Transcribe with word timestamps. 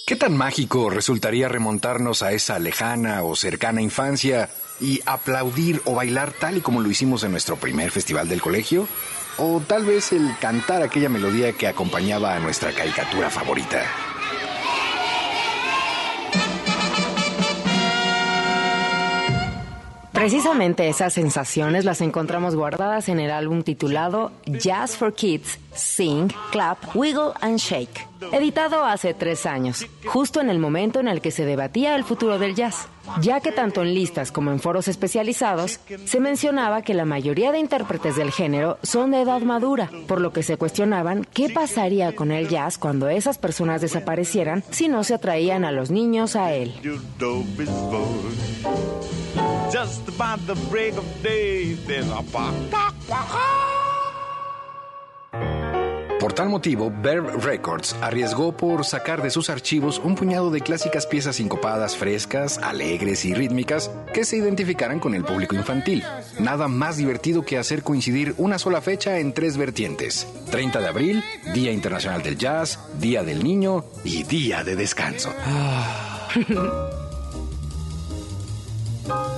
¿Qué 0.06 0.16
tan 0.16 0.34
mágico 0.34 0.88
resultaría 0.88 1.48
remontarnos 1.48 2.22
a 2.22 2.32
esa 2.32 2.58
lejana 2.58 3.22
o 3.22 3.36
cercana 3.36 3.82
infancia 3.82 4.48
y 4.80 5.02
aplaudir 5.04 5.82
o 5.84 5.94
bailar 5.94 6.32
tal 6.32 6.56
y 6.56 6.62
como 6.62 6.80
lo 6.80 6.90
hicimos 6.90 7.22
en 7.24 7.32
nuestro 7.32 7.56
primer 7.56 7.90
festival 7.90 8.30
del 8.30 8.40
colegio? 8.40 8.88
O 9.36 9.60
tal 9.60 9.84
vez 9.84 10.12
el 10.12 10.38
cantar 10.40 10.80
aquella 10.80 11.10
melodía 11.10 11.52
que 11.52 11.68
acompañaba 11.68 12.34
a 12.34 12.40
nuestra 12.40 12.72
caricatura 12.72 13.28
favorita. 13.28 13.84
Precisamente 20.16 20.88
esas 20.88 21.12
sensaciones 21.12 21.84
las 21.84 22.00
encontramos 22.00 22.56
guardadas 22.56 23.10
en 23.10 23.20
el 23.20 23.30
álbum 23.30 23.62
titulado 23.62 24.32
Jazz 24.46 24.96
for 24.96 25.12
Kids, 25.12 25.58
Sing, 25.76 26.32
Clap, 26.50 26.94
Wiggle 26.94 27.32
and 27.40 27.58
Shake, 27.58 28.06
editado 28.32 28.84
hace 28.84 29.14
tres 29.14 29.46
años, 29.46 29.86
justo 30.06 30.40
en 30.40 30.50
el 30.50 30.58
momento 30.58 31.00
en 31.00 31.08
el 31.08 31.20
que 31.20 31.30
se 31.30 31.44
debatía 31.44 31.96
el 31.96 32.04
futuro 32.04 32.38
del 32.38 32.54
jazz, 32.54 32.88
ya 33.20 33.40
que 33.40 33.52
tanto 33.52 33.82
en 33.82 33.94
listas 33.94 34.32
como 34.32 34.50
en 34.50 34.60
foros 34.60 34.88
especializados 34.88 35.80
se 36.04 36.20
mencionaba 36.20 36.82
que 36.82 36.94
la 36.94 37.04
mayoría 37.04 37.52
de 37.52 37.58
intérpretes 37.58 38.16
del 38.16 38.32
género 38.32 38.78
son 38.82 39.10
de 39.10 39.22
edad 39.22 39.42
madura, 39.42 39.90
por 40.06 40.20
lo 40.20 40.32
que 40.32 40.42
se 40.42 40.56
cuestionaban 40.56 41.26
qué 41.32 41.50
pasaría 41.50 42.14
con 42.14 42.32
el 42.32 42.48
jazz 42.48 42.78
cuando 42.78 43.08
esas 43.08 43.38
personas 43.38 43.80
desaparecieran 43.80 44.64
si 44.70 44.88
no 44.88 45.04
se 45.04 45.14
atraían 45.14 45.64
a 45.64 45.72
los 45.72 45.90
niños 45.90 46.36
a 46.36 46.52
él. 46.52 46.74
just 49.72 50.08
about 50.08 50.38
the 50.46 50.54
break 50.70 50.96
of 50.96 51.04
Por 56.26 56.32
tal 56.32 56.48
motivo, 56.48 56.92
Verve 57.02 57.34
Records 57.40 57.94
arriesgó 58.02 58.50
por 58.50 58.84
sacar 58.84 59.22
de 59.22 59.30
sus 59.30 59.48
archivos 59.48 60.00
un 60.02 60.16
puñado 60.16 60.50
de 60.50 60.60
clásicas 60.60 61.06
piezas 61.06 61.36
sincopadas 61.36 61.96
frescas, 61.96 62.58
alegres 62.58 63.24
y 63.24 63.32
rítmicas 63.32 63.92
que 64.12 64.24
se 64.24 64.36
identificaran 64.36 64.98
con 64.98 65.14
el 65.14 65.22
público 65.22 65.54
infantil. 65.54 66.02
Nada 66.40 66.66
más 66.66 66.96
divertido 66.96 67.44
que 67.44 67.58
hacer 67.58 67.84
coincidir 67.84 68.34
una 68.38 68.58
sola 68.58 68.80
fecha 68.80 69.20
en 69.20 69.34
tres 69.34 69.56
vertientes. 69.56 70.26
30 70.50 70.80
de 70.80 70.88
abril, 70.88 71.22
Día 71.54 71.70
Internacional 71.70 72.24
del 72.24 72.36
Jazz, 72.36 72.80
Día 72.98 73.22
del 73.22 73.44
Niño 73.44 73.84
y 74.02 74.24
Día 74.24 74.64
de 74.64 74.74
Descanso. 74.74 75.32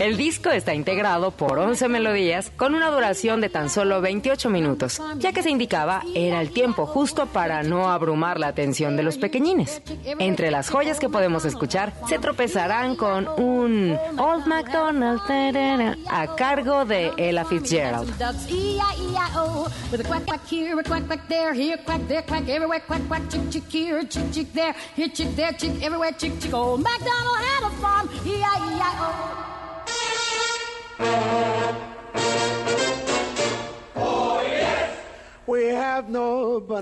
El 0.00 0.16
disco 0.16 0.48
está 0.48 0.72
integrado 0.72 1.30
por 1.30 1.58
11 1.58 1.88
melodías 1.88 2.50
con 2.56 2.74
una 2.74 2.90
duración 2.90 3.42
de 3.42 3.50
tan 3.50 3.68
solo 3.68 4.00
28 4.00 4.48
minutos, 4.48 4.98
ya 5.18 5.32
que 5.32 5.42
se 5.42 5.50
indicaba 5.50 6.02
era 6.14 6.40
el 6.40 6.52
tiempo 6.52 6.86
justo 6.86 7.26
para 7.26 7.62
no 7.62 7.90
abrumar 7.90 8.40
la 8.40 8.46
atención 8.46 8.96
de 8.96 9.02
los 9.02 9.18
pequeñines. 9.18 9.82
Entre 10.18 10.50
las 10.50 10.70
joyas 10.70 10.98
que 10.98 11.10
podemos 11.10 11.44
escuchar, 11.44 11.92
se 12.08 12.18
tropezarán 12.18 12.96
con 12.96 13.28
un 13.28 13.94
Old 14.16 14.46
MacDonald 14.46 15.20
a 16.08 16.34
cargo 16.34 16.86
de 16.86 17.12
Ella 17.18 17.44
Fitzgerald. 17.44 18.10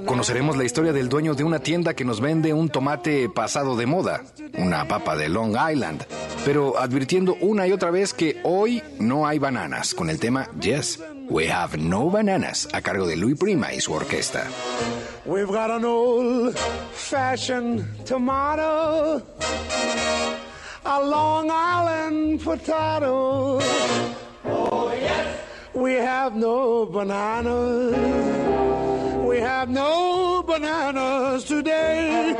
Conoceremos 0.06 0.56
la 0.56 0.64
historia 0.64 0.92
del 0.92 1.08
dueño 1.08 1.34
de 1.34 1.44
una 1.44 1.58
tienda 1.58 1.94
que 1.94 2.04
nos 2.04 2.20
vende 2.20 2.52
un 2.52 2.68
tomate 2.68 3.28
pasado 3.28 3.76
de 3.76 3.86
moda, 3.86 4.22
una 4.56 4.86
papa 4.86 5.16
de 5.16 5.28
Long 5.28 5.56
Island, 5.56 6.04
pero 6.44 6.78
advirtiendo 6.78 7.36
una 7.40 7.66
y 7.66 7.72
otra 7.72 7.90
vez 7.90 8.14
que 8.14 8.40
hoy 8.44 8.82
no 8.98 9.26
hay 9.26 9.38
bananas, 9.38 9.94
con 9.94 10.10
el 10.10 10.20
tema 10.20 10.48
Yes, 10.60 11.02
we 11.28 11.50
have 11.50 11.78
no 11.78 12.10
bananas, 12.10 12.68
a 12.72 12.80
cargo 12.80 13.06
de 13.06 13.16
Louis 13.16 13.38
Prima 13.38 13.72
y 13.72 13.80
su 13.80 13.92
orquesta. 13.92 14.44
We've 15.24 15.48
got 15.48 15.70
an 15.70 15.84
old 15.84 16.56
fashioned 16.92 17.84
tomato, 18.04 19.22
a 20.88 21.00
Long 21.00 21.50
Island 21.50 22.42
potato. 22.42 23.58
Oh, 24.46 24.90
yes. 24.98 25.26
We 25.74 25.94
have 25.94 26.34
no 26.34 26.86
bananas. 26.86 27.94
We 29.22 29.38
have 29.40 29.68
no 29.68 30.42
bananas 30.42 31.44
today. 31.44 32.34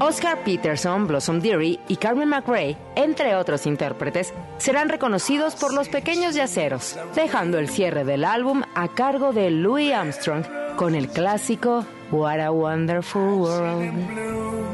Oscar 0.00 0.38
Peterson, 0.44 1.06
Blossom 1.06 1.40
Deary 1.40 1.80
y 1.88 1.96
Carmen 1.96 2.28
McRae, 2.28 2.76
entre 2.94 3.34
otros 3.34 3.66
intérpretes, 3.66 4.32
serán 4.58 4.88
reconocidos 4.88 5.54
por 5.56 5.72
los 5.72 5.88
pequeños 5.88 6.34
yaceros, 6.34 6.96
dejando 7.14 7.58
el 7.58 7.68
cierre 7.68 8.04
del 8.04 8.24
álbum 8.24 8.62
a 8.74 8.88
cargo 8.88 9.32
de 9.32 9.50
Louis 9.50 9.92
Armstrong 9.92 10.44
con 10.76 10.94
el 10.94 11.08
clásico 11.08 11.84
What 12.10 12.40
a 12.40 12.50
Wonderful 12.50 13.34
World. 13.34 14.73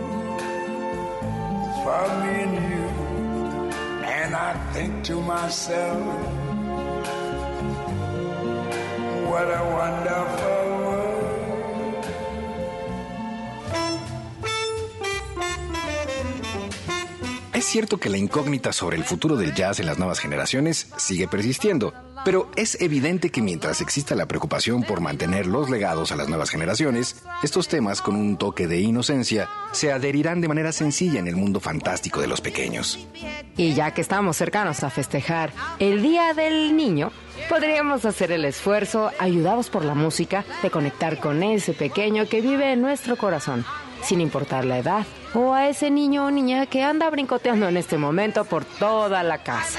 And 4.05 4.35
I 4.35 4.55
think 4.73 5.03
to 5.05 5.21
myself, 5.21 5.99
what 9.27 9.49
a 9.49 9.63
wonderful. 9.65 10.61
Es 17.55 17.67
cierto 17.67 17.99
que 17.99 18.09
la 18.09 18.17
incógnita 18.17 18.73
sobre 18.73 18.97
el 18.97 19.05
futuro 19.05 19.37
del 19.37 19.55
jazz 19.55 19.81
en 19.81 19.87
las 19.87 19.99
nuevas 19.99 20.19
generaciones 20.19 20.89
sigue 20.97 21.29
persistiendo 21.29 21.93
pero 22.25 22.51
es 22.57 22.81
evidente 22.81 23.31
que 23.31 23.43
mientras 23.43 23.81
exista 23.81 24.15
la 24.15 24.27
preocupación 24.27 24.83
por 24.83 25.01
mantener 25.01 25.47
los 25.47 25.71
legados 25.71 26.13
a 26.13 26.17
las 26.17 26.29
nuevas 26.29 26.51
generaciones, 26.51 27.23
estos 27.43 27.69
temas 27.69 28.03
con 28.03 28.17
un 28.17 28.37
toque 28.37 28.67
de 28.67 28.81
inocencia 28.81 29.49
se 29.73 29.93
adherirán 29.93 30.41
de 30.41 30.49
manera 30.49 30.73
sencilla 30.73 31.19
en 31.19 31.29
el 31.29 31.37
mundo 31.37 31.61
fantástico 31.61 32.21
de 32.21 32.27
los 32.27 32.41
pequeños. 32.41 33.07
Y 33.57 33.75
ya 33.75 33.93
que 33.93 34.01
estamos 34.01 34.37
cercanos 34.37 34.83
a 34.85 34.91
festejar 34.91 35.53
el 35.79 36.03
Día 36.03 36.35
del 36.35 36.77
Niño, 36.77 37.13
podríamos 37.49 38.05
hacer 38.05 38.33
el 38.33 38.45
esfuerzo, 38.45 39.11
ayudados 39.19 39.71
por 39.71 39.85
la 39.85 39.95
música, 39.95 40.45
de 40.63 40.71
conectar 40.71 41.19
con 41.19 41.43
ese 41.43 41.73
pequeño 41.73 42.29
que 42.29 42.41
vive 42.41 42.73
en 42.73 42.83
nuestro 42.83 43.17
corazón, 43.17 43.65
sin 44.03 44.21
importar 44.21 44.65
la 44.65 44.79
edad, 44.79 45.07
o 45.35 45.55
a 45.55 45.69
ese 45.69 45.91
niño 45.91 46.27
o 46.27 46.31
niña 46.31 46.67
que 46.67 46.83
anda 46.83 47.09
brincoteando 47.11 47.69
en 47.69 47.77
este 47.77 47.99
momento 47.99 48.45
por 48.45 48.65
toda 48.65 49.23
la 49.23 49.39
casa. 49.43 49.79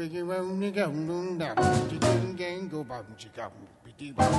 Do 0.00 0.06
bitty 0.08 0.22
round 0.22 0.62
the 0.62 0.70
gum 0.70 1.10
on 1.10 1.90
chicken 1.90 2.34
gang 2.34 2.70
on 2.72 2.84
bum 2.84 3.04
chicum, 3.18 3.50
bitty 3.84 4.12
bum. 4.12 4.32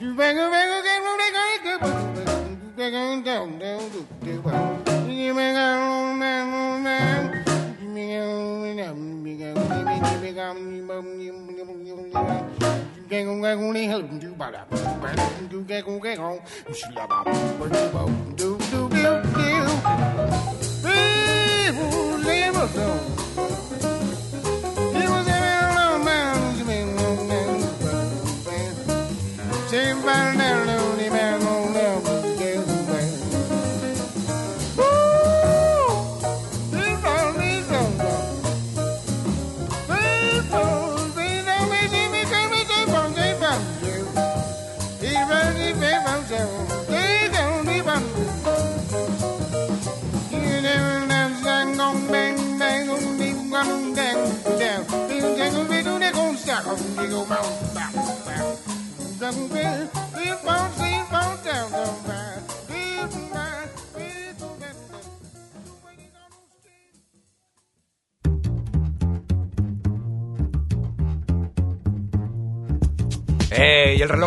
You 0.00 0.14
bang 0.14 0.36
a 0.36 0.50
bang 0.50 0.68
a 0.68 0.82
gang 0.82 1.02
round 1.04 1.20
the 1.20 1.28
gang 1.32 1.62
go 1.62 1.78
bum, 1.78 2.58
you 2.58 2.72
bang 2.76 2.94
on 2.96 3.22
down 3.22 3.56
down 3.56 3.90
to 3.92 4.04
the 4.20 4.38
bum. 4.38 5.08
You 5.08 5.32
bang 5.32 5.56
on 5.56 6.18
man 6.18 6.52
on 6.52 6.82
man, 6.82 7.44
you 7.80 7.94
bang 7.94 8.14
on 8.18 8.76
them, 8.76 9.24
you 9.24 9.36
bang 9.38 9.56
on 9.56 9.68
them, 9.68 9.94
you 9.94 10.18
bang 10.18 10.38
on 10.40 10.56
them, 10.56 10.74
you 10.74 10.86
bang 10.88 10.98
on 10.98 11.18
them, 11.18 11.86
you 11.86 11.94
bang 11.94 12.16
on 12.16 12.58
them. 12.58 12.90
Gang 13.08 13.28
on 13.28 13.40
gang 13.42 13.64
on 13.64 13.74
the 13.74 13.84
hell, 13.86 14.02
do 14.02 14.34
bada, 14.34 15.48
do 15.48 15.62
gang 15.62 15.84
on 15.84 16.00
gang 16.00 16.18
on, 16.18 16.40
she 16.74 16.90
love 16.90 17.12
up, 17.12 18.36
do 18.36 18.58
do 18.58 18.88
do 18.88 19.22
do. 19.22 19.65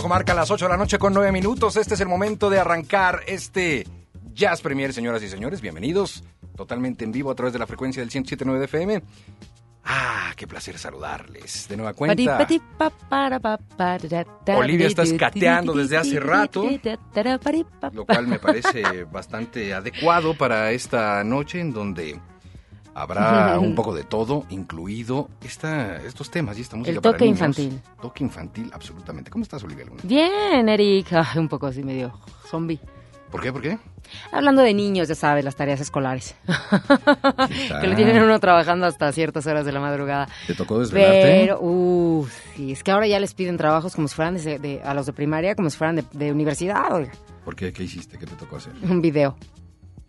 Marca 0.09 0.33
las 0.33 0.50
8 0.50 0.65
de 0.65 0.69
la 0.69 0.77
noche 0.77 0.97
con 0.97 1.13
9 1.13 1.31
minutos. 1.31 1.77
Este 1.77 1.94
es 1.94 2.01
el 2.01 2.07
momento 2.07 2.50
de 2.50 2.59
arrancar 2.59 3.21
este 3.27 3.85
Jazz 4.33 4.59
Premier, 4.59 4.91
señoras 4.91 5.21
y 5.21 5.29
señores. 5.29 5.61
Bienvenidos 5.61 6.23
totalmente 6.57 7.06
en 7.06 7.11
vivo 7.11 7.29
a 7.29 7.35
través 7.35 7.53
de 7.53 7.59
la 7.59 7.67
frecuencia 7.67 8.01
del 8.01 8.09
107.9 8.09 8.57
de 8.57 8.65
FM. 8.65 9.03
Ah, 9.85 10.33
qué 10.35 10.47
placer 10.47 10.79
saludarles. 10.79 11.67
De 11.69 11.77
nueva 11.77 11.94
cuenta. 11.94 12.15
Olivia 14.57 14.88
está 14.88 15.03
escateando 15.03 15.73
desde 15.73 15.97
hace 15.97 16.19
rato, 16.19 16.67
lo 17.94 18.05
cual 18.05 18.25
me 18.25 18.39
parece 18.39 19.03
bastante 19.12 19.75
adecuado 19.75 20.35
para 20.35 20.71
esta 20.71 21.23
noche 21.23 21.59
en 21.59 21.71
donde 21.71 22.19
habrá 23.00 23.60
un 23.60 23.75
poco 23.75 23.94
de 23.94 24.04
todo, 24.04 24.46
incluido 24.50 25.30
esta, 25.42 25.98
estos 25.98 26.30
temas 26.30 26.57
y 26.57 26.62
esta 26.62 26.75
música. 26.75 26.96
El 26.96 27.01
toque 27.01 27.25
infantil. 27.25 27.81
Toque 28.01 28.24
infantil, 28.24 28.69
absolutamente. 28.74 29.31
¿Cómo 29.31 29.44
estás, 29.44 29.63
Olivia 29.63 29.86
Luna? 29.86 30.01
Bien, 30.04 30.68
Eric. 30.68 31.07
un 31.36 31.48
poco 31.48 31.68
así 31.68 31.84
medio 31.84 32.13
zombie. 32.50 32.80
¿Por 33.31 33.42
qué? 33.42 33.54
¿Por 33.54 33.62
qué? 33.62 33.78
Hablando 34.31 34.63
de 34.63 34.74
niños, 34.74 35.07
ya 35.07 35.13
sabes, 35.13 35.46
las 35.46 35.56
tareas 35.56 35.80
escolares. 35.80 36.36
que 37.81 37.88
lo 37.88 37.96
tienen 37.96 38.24
uno 38.24 38.40
trabajando 38.40 38.88
hasta 38.88 39.12
ciertas 39.12 39.46
horas 39.46 39.66
de 39.66 39.72
la 39.72 39.80
madrugada. 39.80 40.28
¿Te 40.48 40.56
tocó 40.56 40.80
desvelarte? 40.80 41.22
Pero, 41.22 41.60
uh, 41.62 42.28
sí, 42.56 42.72
es 42.72 42.84
que 42.84 42.90
ahora 42.90 43.06
ya 43.06 43.19
les 43.19 43.36
piden 43.36 43.57
trabajos 43.57 43.96
como 43.96 44.07
si 44.07 44.16
fueran 44.16 44.36
de, 44.36 44.81
a 44.84 44.96
los 44.96 45.06
de 45.06 45.13
primaria, 45.13 45.54
como 45.54 45.69
si 45.69 45.78
fueran 45.78 46.04
de, 46.12 46.31
universidad. 46.31 46.92
Oiga. 46.92 47.12
¿Por 47.46 47.56
qué? 47.56 47.72
¿Qué 47.72 47.84
hiciste? 47.84 48.18
¿Qué 48.18 48.25
te 48.25 48.36
tocó 48.36 48.56
hacer? 48.56 48.74
Un 48.81 49.00
video. 49.00 49.36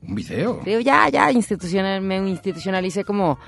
¿Un 0.07 0.15
video? 0.15 0.63
ya, 0.65 1.09
ya 1.09 1.31
institucional, 1.31 2.01
me 2.01 2.17
institucionalicé 2.17 3.05
como 3.05 3.39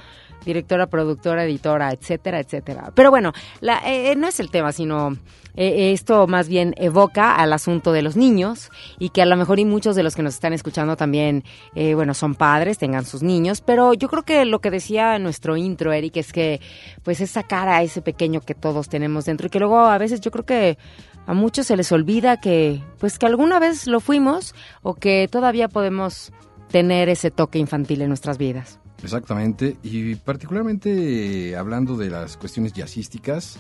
directora, 0.44 0.86
productora, 0.86 1.44
editora, 1.44 1.92
etcétera, 1.92 2.40
etcétera. 2.40 2.92
Pero 2.94 3.10
bueno, 3.10 3.32
la, 3.60 3.80
eh, 3.86 4.14
no 4.16 4.28
es 4.28 4.40
el 4.40 4.50
tema, 4.50 4.72
sino 4.72 5.16
eh, 5.54 5.92
esto 5.92 6.26
más 6.26 6.48
bien 6.48 6.74
evoca 6.78 7.34
al 7.34 7.52
asunto 7.52 7.92
de 7.92 8.02
los 8.02 8.16
niños 8.16 8.70
y 8.98 9.10
que 9.10 9.22
a 9.22 9.26
lo 9.26 9.36
mejor 9.36 9.58
y 9.58 9.64
muchos 9.64 9.94
de 9.96 10.02
los 10.02 10.14
que 10.14 10.22
nos 10.22 10.34
están 10.34 10.52
escuchando 10.52 10.96
también, 10.96 11.44
eh, 11.74 11.94
bueno, 11.94 12.14
son 12.14 12.34
padres, 12.34 12.78
tengan 12.78 13.04
sus 13.04 13.22
niños, 13.22 13.60
pero 13.60 13.94
yo 13.94 14.08
creo 14.08 14.22
que 14.22 14.44
lo 14.44 14.60
que 14.60 14.70
decía 14.70 15.18
nuestro 15.18 15.56
intro, 15.56 15.92
Eric, 15.92 16.16
es 16.16 16.32
que 16.32 16.60
pues 17.02 17.20
es 17.20 17.30
sacar 17.30 17.68
a 17.68 17.82
ese 17.82 18.02
pequeño 18.02 18.40
que 18.40 18.54
todos 18.54 18.88
tenemos 18.88 19.26
dentro 19.26 19.46
y 19.46 19.50
que 19.50 19.58
luego 19.58 19.78
a 19.80 19.98
veces 19.98 20.20
yo 20.20 20.30
creo 20.30 20.44
que 20.44 20.78
a 21.26 21.34
muchos 21.34 21.66
se 21.66 21.76
les 21.76 21.92
olvida 21.92 22.40
que 22.40 22.82
pues 22.98 23.18
que 23.18 23.26
alguna 23.26 23.58
vez 23.58 23.86
lo 23.86 24.00
fuimos 24.00 24.54
o 24.82 24.94
que 24.94 25.28
todavía 25.30 25.68
podemos 25.68 26.32
tener 26.68 27.08
ese 27.08 27.30
toque 27.30 27.58
infantil 27.58 28.02
en 28.02 28.08
nuestras 28.08 28.38
vidas. 28.38 28.80
Exactamente, 29.02 29.76
y 29.82 30.14
particularmente 30.14 31.56
hablando 31.56 31.96
de 31.96 32.08
las 32.08 32.36
cuestiones 32.36 32.72
jazzísticas, 32.72 33.58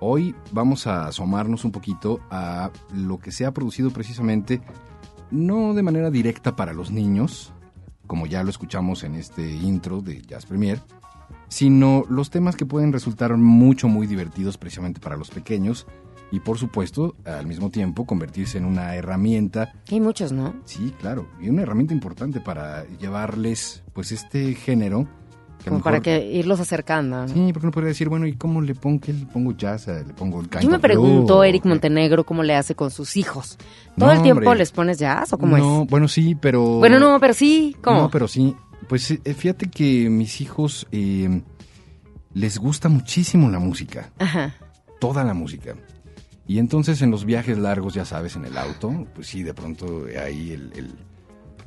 hoy 0.00 0.34
vamos 0.52 0.86
a 0.86 1.08
asomarnos 1.08 1.64
un 1.64 1.72
poquito 1.72 2.20
a 2.30 2.70
lo 2.94 3.18
que 3.18 3.32
se 3.32 3.44
ha 3.44 3.52
producido 3.52 3.90
precisamente, 3.90 4.60
no 5.30 5.74
de 5.74 5.82
manera 5.82 6.10
directa 6.10 6.54
para 6.54 6.72
los 6.72 6.92
niños, 6.92 7.52
como 8.06 8.26
ya 8.26 8.44
lo 8.44 8.50
escuchamos 8.50 9.02
en 9.02 9.16
este 9.16 9.50
intro 9.50 10.00
de 10.00 10.22
Jazz 10.22 10.46
Premier, 10.46 10.80
sino 11.48 12.04
los 12.08 12.30
temas 12.30 12.54
que 12.54 12.64
pueden 12.64 12.92
resultar 12.92 13.36
mucho, 13.36 13.88
muy 13.88 14.06
divertidos 14.06 14.58
precisamente 14.58 15.00
para 15.00 15.16
los 15.16 15.30
pequeños 15.30 15.86
y 16.30 16.40
por 16.40 16.58
supuesto, 16.58 17.16
al 17.24 17.46
mismo 17.46 17.70
tiempo, 17.70 18.04
convertirse 18.04 18.58
en 18.58 18.64
una 18.64 18.94
herramienta. 18.94 19.72
Hay 19.90 20.00
muchos, 20.00 20.32
¿no? 20.32 20.54
Sí, 20.64 20.92
claro, 21.00 21.28
y 21.40 21.48
una 21.48 21.62
herramienta 21.62 21.94
importante 21.94 22.40
para 22.40 22.86
llevarles 22.98 23.82
pues 23.92 24.12
este 24.12 24.54
género. 24.54 25.08
Como 25.64 25.82
para 25.82 26.00
que 26.00 26.24
irlos 26.24 26.60
acercando. 26.60 27.22
¿no? 27.22 27.28
Sí, 27.28 27.50
porque 27.52 27.66
uno 27.66 27.72
podría 27.72 27.88
decir, 27.88 28.08
bueno, 28.08 28.26
¿y 28.26 28.34
cómo 28.34 28.60
le 28.60 28.74
pongo, 28.74 29.00
qué 29.00 29.12
le 29.12 29.26
pongo 29.26 29.52
jazz? 29.56 29.88
Le 29.88 30.14
pongo 30.14 30.40
el 30.40 30.48
Yo 30.48 30.70
me 30.70 30.78
pregunto, 30.78 31.42
Eric 31.42 31.64
Montenegro, 31.66 32.24
cómo 32.24 32.44
le 32.44 32.54
hace 32.54 32.74
con 32.76 32.90
sus 32.90 33.16
hijos. 33.16 33.58
¿Todo 33.96 34.12
el 34.12 34.22
tiempo 34.22 34.54
les 34.54 34.70
pones 34.70 34.98
jazz 34.98 35.32
o 35.32 35.38
cómo 35.38 35.56
es? 35.56 35.62
No, 35.62 35.84
bueno, 35.86 36.06
sí, 36.06 36.36
pero... 36.36 36.78
Bueno, 36.78 37.00
no, 37.00 37.18
pero 37.18 37.34
sí, 37.34 37.76
¿cómo? 37.82 38.02
No, 38.02 38.10
pero 38.10 38.28
sí. 38.28 38.54
Pues 38.88 39.10
eh, 39.10 39.20
fíjate 39.34 39.68
que 39.68 40.08
mis 40.08 40.40
hijos 40.40 40.86
eh, 40.92 41.42
les 42.34 42.58
gusta 42.58 42.88
muchísimo 42.88 43.50
la 43.50 43.58
música. 43.58 44.10
Ajá. 44.18 44.54
Toda 45.00 45.24
la 45.24 45.34
música. 45.34 45.74
Y 46.48 46.58
entonces 46.58 47.02
en 47.02 47.10
los 47.10 47.26
viajes 47.26 47.58
largos, 47.58 47.92
ya 47.92 48.06
sabes, 48.06 48.34
en 48.34 48.46
el 48.46 48.56
auto, 48.56 49.06
pues 49.14 49.26
sí, 49.26 49.42
de 49.42 49.52
pronto 49.52 50.06
ahí 50.18 50.52
el, 50.52 50.96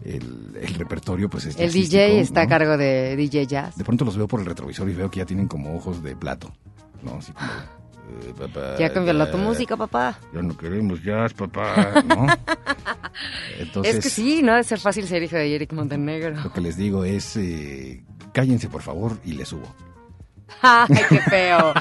el, 0.03 0.75
repertorio 0.75 1.29
pues 1.29 1.45
es 1.45 1.59
El 1.59 1.71
DJ 1.71 2.19
está 2.19 2.41
a 2.41 2.47
cargo 2.47 2.75
de 2.77 3.15
DJ 3.15 3.45
Jazz. 3.45 3.75
De 3.75 3.83
pronto 3.83 4.03
los 4.05 4.17
veo 4.17 4.27
por 4.27 4.39
el 4.39 4.47
retrovisor 4.47 4.89
y 4.89 4.93
veo 4.93 5.11
que 5.11 5.19
ya 5.19 5.25
tienen 5.25 5.47
como 5.47 5.75
ojos 5.75 6.01
de 6.01 6.15
plato, 6.15 6.51
¿no? 7.03 7.17
Así 7.17 7.31
como... 7.31 7.47
Eh, 7.47 8.33
papá, 8.35 8.75
ya 8.79 8.91
cambió 8.91 9.13
la 9.13 9.29
tu 9.29 9.37
música, 9.37 9.77
papá. 9.77 10.19
Ya 10.33 10.41
no 10.41 10.57
queremos 10.57 11.01
jazz, 11.03 11.31
papá, 11.35 12.03
¿no? 12.07 12.25
Entonces, 13.59 13.95
es 13.97 14.03
que 14.03 14.09
sí, 14.09 14.41
no 14.41 14.53
debe 14.53 14.63
ser 14.63 14.79
fácil 14.79 15.07
ser 15.07 15.21
hijo 15.21 15.35
de 15.35 15.55
Eric 15.55 15.71
Montenegro. 15.73 16.41
Lo 16.41 16.51
que 16.51 16.59
les 16.59 16.75
digo 16.75 17.05
es, 17.05 17.37
eh, 17.37 18.03
cállense 18.33 18.67
por 18.67 18.81
favor 18.81 19.19
y 19.23 19.33
le 19.33 19.45
subo. 19.45 19.75
Ay, 20.61 20.87
qué 21.09 21.19
feo, 21.21 21.73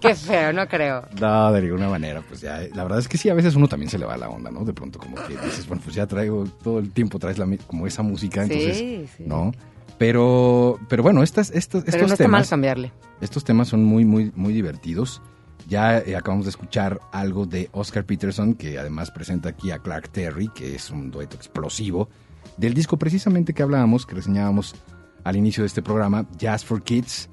qué 0.00 0.14
feo, 0.14 0.52
no 0.52 0.66
creo. 0.68 1.04
No, 1.20 1.52
de 1.52 1.62
ninguna 1.62 1.88
manera, 1.88 2.22
pues 2.26 2.40
ya, 2.40 2.60
la 2.74 2.82
verdad 2.82 2.98
es 2.98 3.08
que 3.08 3.18
sí, 3.18 3.28
a 3.28 3.34
veces 3.34 3.54
uno 3.54 3.68
también 3.68 3.90
se 3.90 3.98
le 3.98 4.06
va 4.06 4.16
la 4.16 4.28
onda, 4.28 4.50
¿no? 4.50 4.64
De 4.64 4.72
pronto 4.72 4.98
como 4.98 5.16
que 5.16 5.36
dices, 5.36 5.66
bueno, 5.66 5.82
pues 5.82 5.94
ya 5.96 6.06
traigo, 6.06 6.44
todo 6.62 6.78
el 6.78 6.90
tiempo 6.92 7.18
traes 7.18 7.38
la, 7.38 7.46
como 7.66 7.86
esa 7.86 8.02
música, 8.02 8.42
entonces, 8.42 9.10
¿no? 9.20 9.52
Pero, 9.98 10.78
pero 10.88 11.02
bueno, 11.02 11.22
estas, 11.22 11.50
estos, 11.50 11.84
Pero 11.84 11.96
estos 11.96 12.08
no 12.08 12.14
está 12.14 12.24
mal 12.24 12.40
temas, 12.40 12.50
cambiarle. 12.50 12.92
estos 13.20 13.44
temas 13.44 13.68
son 13.68 13.84
muy, 13.84 14.04
muy, 14.04 14.32
muy 14.36 14.52
divertidos. 14.52 15.20
Ya 15.66 15.98
eh, 15.98 16.16
acabamos 16.16 16.46
de 16.46 16.50
escuchar 16.50 17.00
algo 17.12 17.46
de 17.46 17.68
Oscar 17.72 18.04
Peterson, 18.04 18.54
que 18.54 18.78
además 18.78 19.10
presenta 19.10 19.50
aquí 19.50 19.70
a 19.70 19.80
Clark 19.80 20.08
Terry, 20.10 20.48
que 20.48 20.74
es 20.76 20.90
un 20.90 21.10
dueto 21.10 21.36
explosivo, 21.36 22.08
del 22.56 22.74
disco 22.74 22.96
precisamente 22.96 23.52
que 23.52 23.62
hablábamos, 23.62 24.06
que 24.06 24.14
reseñábamos 24.14 24.76
al 25.24 25.36
inicio 25.36 25.62
de 25.64 25.66
este 25.66 25.82
programa, 25.82 26.26
Jazz 26.38 26.64
for 26.64 26.82
Kids, 26.82 27.28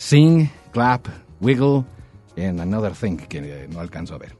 Sing, 0.00 0.48
Clap, 0.72 1.08
Wiggle, 1.42 1.84
and 2.38 2.58
Another 2.58 2.92
Thing, 2.94 3.18
que 3.18 3.68
no 3.70 3.80
alcanzo 3.80 4.14
a 4.14 4.18
ver. 4.18 4.34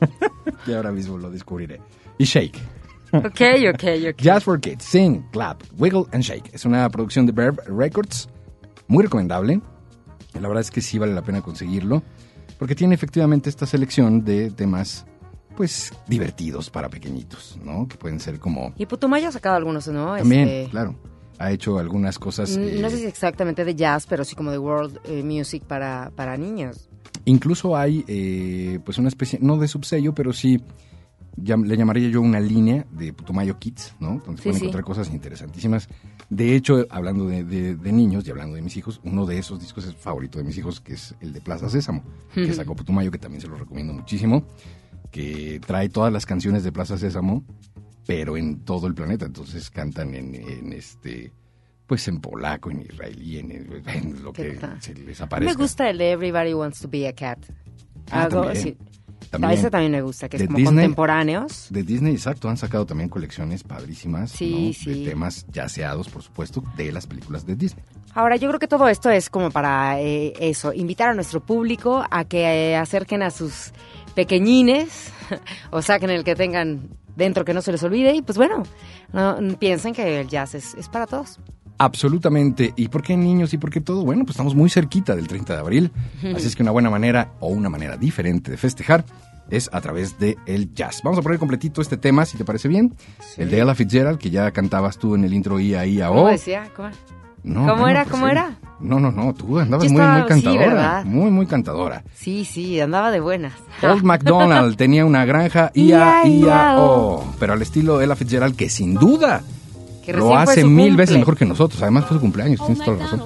y 0.66 0.72
ahora 0.72 0.90
mismo 0.90 1.16
lo 1.16 1.30
descubriré. 1.30 1.80
Y 2.18 2.24
Shake. 2.24 2.58
Ok, 3.12 3.40
ok, 3.72 3.84
ok. 4.10 4.20
Jazz 4.20 4.42
for 4.42 4.60
Kids, 4.60 4.82
Sing, 4.84 5.22
Clap, 5.30 5.62
Wiggle 5.78 6.06
and 6.10 6.24
Shake. 6.24 6.52
Es 6.52 6.64
una 6.64 6.88
producción 6.90 7.24
de 7.24 7.30
Verb 7.30 7.60
Records, 7.68 8.28
muy 8.88 9.04
recomendable. 9.04 9.60
La 10.34 10.48
verdad 10.48 10.62
es 10.62 10.72
que 10.72 10.80
sí 10.80 10.98
vale 10.98 11.14
la 11.14 11.22
pena 11.22 11.40
conseguirlo, 11.40 12.02
porque 12.58 12.74
tiene 12.74 12.96
efectivamente 12.96 13.48
esta 13.48 13.64
selección 13.64 14.24
de 14.24 14.50
temas, 14.50 15.06
pues, 15.56 15.92
divertidos 16.08 16.68
para 16.68 16.88
pequeñitos, 16.88 17.56
¿no? 17.62 17.86
Que 17.86 17.96
pueden 17.96 18.18
ser 18.18 18.40
como... 18.40 18.74
Y 18.76 18.86
Putumayo 18.86 19.28
ha 19.28 19.32
sacado 19.32 19.54
algunos, 19.54 19.86
¿no? 19.86 20.16
También, 20.16 20.48
Este, 20.48 20.70
claro. 20.72 20.96
Ha 21.38 21.52
hecho 21.52 21.78
algunas 21.78 22.18
cosas... 22.18 22.56
n- 22.56 22.80
No 22.80 22.88
eh, 22.88 22.90
sé 22.90 22.98
si 22.98 23.04
exactamente 23.06 23.64
de 23.64 23.74
jazz, 23.74 24.06
pero 24.06 24.24
sí 24.24 24.34
como 24.34 24.50
de 24.50 24.58
world 24.58 24.98
eh, 25.04 25.22
music 25.22 25.62
para, 25.64 26.10
para 26.16 26.36
niños. 26.36 26.88
Incluso 27.24 27.76
hay, 27.76 28.04
eh, 28.08 28.78
pues, 28.84 28.98
una 28.98 29.08
especie, 29.08 29.38
no 29.42 29.58
de 29.58 29.68
subsello, 29.68 30.14
pero 30.14 30.32
sí 30.32 30.60
llam- 31.36 31.66
le 31.66 31.76
llamaría 31.76 32.08
yo 32.08 32.20
una 32.20 32.40
línea 32.40 32.86
de 32.92 33.12
Putumayo 33.12 33.58
Kids, 33.58 33.94
¿no? 34.00 34.22
Donde 34.24 34.40
Sí, 34.40 34.48
pueden 34.48 34.60
sí. 34.60 34.64
encontrar 34.66 34.84
cosas 34.84 35.10
interesantísimas. 35.12 35.88
De 36.30 36.54
hecho, 36.56 36.86
hablando 36.90 37.26
de, 37.26 37.44
de- 37.44 37.74
de 37.76 37.92
niños 37.92 38.26
y 38.26 38.30
hablando 38.30 38.56
de 38.56 38.62
mis 38.62 38.76
hijos, 38.76 39.00
uno 39.04 39.26
de 39.26 39.38
esos 39.38 39.60
discos 39.60 39.84
es 39.86 39.94
favorito 39.94 40.38
de 40.38 40.44
mis 40.44 40.56
hijos, 40.56 40.80
que 40.80 40.94
es 40.94 41.14
el 41.20 41.32
de 41.32 41.40
Plaza 41.40 41.68
Sésamo, 41.68 42.02
que 42.34 42.52
sacó 42.54 42.74
Putumayo, 42.74 43.10
que 43.10 43.18
también 43.18 43.40
se 43.42 43.48
lo 43.48 43.56
recomiendo 43.56 43.92
muchísimo, 43.92 44.44
que 45.10 45.60
trae 45.66 45.88
todas 45.88 46.12
las 46.12 46.26
canciones 46.26 46.64
de 46.64 46.72
Plaza 46.72 46.96
Sésamo, 46.98 47.44
pero 48.06 48.36
en 48.36 48.60
todo 48.64 48.86
el 48.86 48.94
planeta. 48.94 49.26
Entonces 49.26 49.70
cantan 49.70 50.14
en, 50.14 50.34
en 50.34 50.72
este, 50.72 51.32
pues 51.86 52.06
en 52.08 52.20
polaco, 52.20 52.70
en 52.70 52.82
israelí, 52.82 53.38
en, 53.38 53.50
en 53.86 54.22
lo 54.22 54.32
¿Qué 54.32 54.58
que 54.58 54.60
se 54.80 54.94
les 54.94 55.18
Me 55.20 55.24
aparezca. 55.26 55.54
gusta 55.62 55.90
el 55.90 55.98
de 55.98 56.12
Everybody 56.12 56.54
Wants 56.54 56.80
to 56.80 56.88
be 56.88 57.06
a 57.08 57.12
Cat. 57.14 57.38
Ah, 58.10 58.24
Algo 58.24 58.42
también. 58.44 58.58
así. 58.58 58.76
También. 59.30 59.50
A 59.50 59.54
ese 59.54 59.70
también 59.70 59.90
me 59.90 60.02
gusta, 60.02 60.28
que 60.28 60.36
es 60.36 60.42
De 60.42 60.46
como 60.46 60.58
Disney. 60.58 60.74
contemporáneos. 60.84 61.66
De 61.70 61.82
Disney, 61.82 62.12
exacto, 62.12 62.48
han 62.48 62.56
sacado 62.56 62.86
también 62.86 63.08
colecciones 63.08 63.64
padrísimas, 63.64 64.30
Sí, 64.30 64.68
¿no? 64.68 64.72
sí. 64.72 65.00
De 65.04 65.10
temas 65.10 65.44
yaceados, 65.50 66.08
por 66.08 66.22
supuesto, 66.22 66.62
de 66.76 66.92
las 66.92 67.08
películas 67.08 67.44
de 67.44 67.56
Disney. 67.56 67.84
Ahora, 68.14 68.36
yo 68.36 68.46
creo 68.48 68.60
que 68.60 68.68
todo 68.68 68.88
esto 68.88 69.10
es 69.10 69.28
como 69.28 69.50
para 69.50 70.00
eh, 70.00 70.32
eso, 70.38 70.72
invitar 70.72 71.08
a 71.08 71.14
nuestro 71.14 71.40
público 71.44 72.04
a 72.08 72.24
que 72.24 72.70
eh, 72.70 72.76
acerquen 72.76 73.22
a 73.22 73.30
sus 73.30 73.72
pequeñines 74.14 75.12
o 75.72 75.82
saquen 75.82 76.10
el 76.10 76.22
que 76.22 76.36
tengan 76.36 76.88
dentro 77.16 77.44
que 77.44 77.54
no 77.54 77.62
se 77.62 77.72
les 77.72 77.82
olvide 77.82 78.14
y 78.14 78.22
pues 78.22 78.38
bueno, 78.38 78.62
no, 79.12 79.36
piensen 79.58 79.94
que 79.94 80.20
el 80.20 80.28
jazz 80.28 80.54
es, 80.54 80.74
es 80.74 80.88
para 80.88 81.06
todos. 81.06 81.38
Absolutamente. 81.78 82.72
¿Y 82.76 82.88
por 82.88 83.02
qué 83.02 83.16
niños 83.16 83.52
y 83.52 83.58
por 83.58 83.70
qué 83.70 83.80
todo? 83.80 84.04
Bueno, 84.04 84.24
pues 84.24 84.34
estamos 84.34 84.54
muy 84.54 84.70
cerquita 84.70 85.14
del 85.14 85.28
30 85.28 85.54
de 85.54 85.58
abril, 85.58 85.92
así 86.34 86.46
es 86.46 86.56
que 86.56 86.62
una 86.62 86.70
buena 86.72 86.90
manera 86.90 87.32
o 87.40 87.48
una 87.48 87.68
manera 87.68 87.96
diferente 87.96 88.50
de 88.50 88.56
festejar 88.56 89.04
es 89.50 89.68
a 89.72 89.80
través 89.80 90.18
de 90.18 90.36
el 90.46 90.74
jazz. 90.74 91.02
Vamos 91.04 91.18
a 91.18 91.22
poner 91.22 91.38
completito 91.38 91.80
este 91.80 91.96
tema, 91.96 92.24
si 92.24 92.36
te 92.36 92.44
parece 92.44 92.66
bien. 92.68 92.94
El 93.36 93.50
de 93.50 93.60
Ella 93.60 93.74
Fitzgerald, 93.74 94.18
que 94.18 94.30
ya 94.30 94.50
cantabas 94.50 94.98
tú 94.98 95.14
en 95.14 95.24
el 95.24 95.32
intro 95.32 95.60
IA, 95.60 95.86
IA, 95.86 96.08
¿Cómo 96.08 96.24
O. 96.24 96.28
decía? 96.28 96.68
¿Cómo? 96.74 96.88
No, 97.46 97.60
¿Cómo 97.60 97.74
bueno, 97.82 97.88
era? 97.88 98.02
pues 98.02 98.10
¿Cómo 98.12 98.26
sí. 98.26 98.32
era? 98.32 98.50
No, 98.80 99.00
no, 99.00 99.10
no, 99.10 99.32
tú 99.32 99.58
andabas 99.58 99.90
muy, 99.90 100.02
muy 100.02 100.20
sí, 100.22 100.28
cantadora. 100.28 100.66
¿verdad? 100.66 101.04
muy, 101.06 101.30
muy 101.30 101.46
cantadora. 101.46 102.02
Sí, 102.14 102.44
sí, 102.44 102.78
andaba 102.80 103.10
de 103.10 103.20
buenas. 103.20 103.54
Old 103.82 104.02
MacDonald 104.04 104.76
tenía 104.76 105.06
una 105.06 105.24
granja 105.24 105.70
IA, 105.74 106.26
IA, 106.26 106.74
O, 106.78 107.24
pero 107.38 107.54
al 107.54 107.62
estilo 107.62 108.02
Ella 108.02 108.14
Fitzgerald, 108.16 108.54
que 108.56 108.68
sin 108.68 108.94
duda 108.94 109.42
Que 110.04 110.12
lo 110.12 110.36
hace 110.36 110.64
mil 110.64 110.88
cumple. 110.88 110.96
veces 111.04 111.18
mejor 111.18 111.36
que 111.38 111.46
nosotros. 111.46 111.80
Además 111.82 112.04
fue 112.06 112.16
su 112.16 112.20
cumpleaños, 112.20 112.58
tienes 112.66 112.84
toda 112.84 112.96
la 112.98 113.04
razón. 113.04 113.22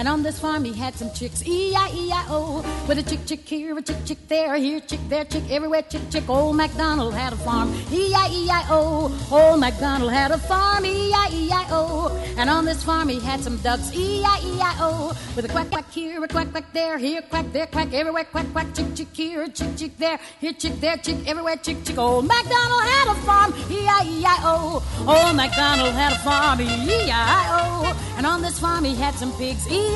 And 0.00 0.08
on 0.08 0.22
this 0.22 0.40
farm 0.40 0.64
he 0.64 0.72
had 0.72 0.94
some 0.94 1.12
chicks, 1.12 1.46
E-I-E-I-O. 1.46 2.64
With 2.88 2.96
a 2.96 3.02
chick, 3.02 3.26
chick 3.26 3.46
here, 3.46 3.76
a 3.76 3.82
chick, 3.82 3.98
chick 4.06 4.16
there, 4.28 4.56
here, 4.56 4.80
chick 4.80 5.00
there, 5.10 5.26
chick 5.26 5.44
everywhere, 5.50 5.82
chick, 5.82 6.00
chick. 6.08 6.26
Old 6.26 6.56
MacDonald 6.56 7.12
had 7.12 7.34
a 7.34 7.36
farm, 7.36 7.70
E-I-E-I-O. 7.92 9.28
Old 9.30 9.60
MacDonald 9.60 10.10
had 10.10 10.30
a 10.30 10.38
farm, 10.38 10.86
E-I-E-I-O. 10.86 12.16
And 12.38 12.48
on 12.48 12.64
this 12.64 12.82
farm 12.82 13.08
he 13.08 13.20
had 13.20 13.40
some 13.40 13.58
ducks, 13.58 13.92
E-I-E-I-O. 13.94 15.08
With 15.36 15.44
a 15.44 15.48
quack, 15.48 15.68
quack 15.68 15.90
here, 15.90 16.24
a 16.24 16.28
quack, 16.28 16.50
quack 16.50 16.72
there, 16.72 16.96
here, 16.96 17.20
quack 17.20 17.52
there, 17.52 17.66
quack 17.66 17.92
everywhere, 17.92 18.24
quack, 18.24 18.50
quack, 18.52 18.74
chick, 18.74 18.94
chick 18.94 19.08
here, 19.12 19.48
chick, 19.48 19.76
chick 19.76 19.98
there, 19.98 20.18
here, 20.40 20.54
chick 20.54 20.80
there, 20.80 20.96
chick 20.96 21.18
everywhere, 21.28 21.56
chick, 21.56 21.84
chick. 21.84 21.98
Old 21.98 22.24
MacDonald 22.26 22.84
had 22.84 23.08
a 23.08 23.14
farm, 23.26 23.52
E-I-E-I-O. 23.70 24.82
Old 25.06 25.36
MacDonald 25.36 25.92
had 25.92 26.14
a 26.14 26.18
farm, 26.20 26.58
E-I-E-I-O. 26.58 28.16
And 28.16 28.26
on 28.26 28.40
this 28.40 28.58
farm 28.58 28.84
he 28.84 28.94
had 28.94 29.14
some 29.14 29.32
pigs, 29.32 29.66
E-I-E-I-O. 29.68 29.89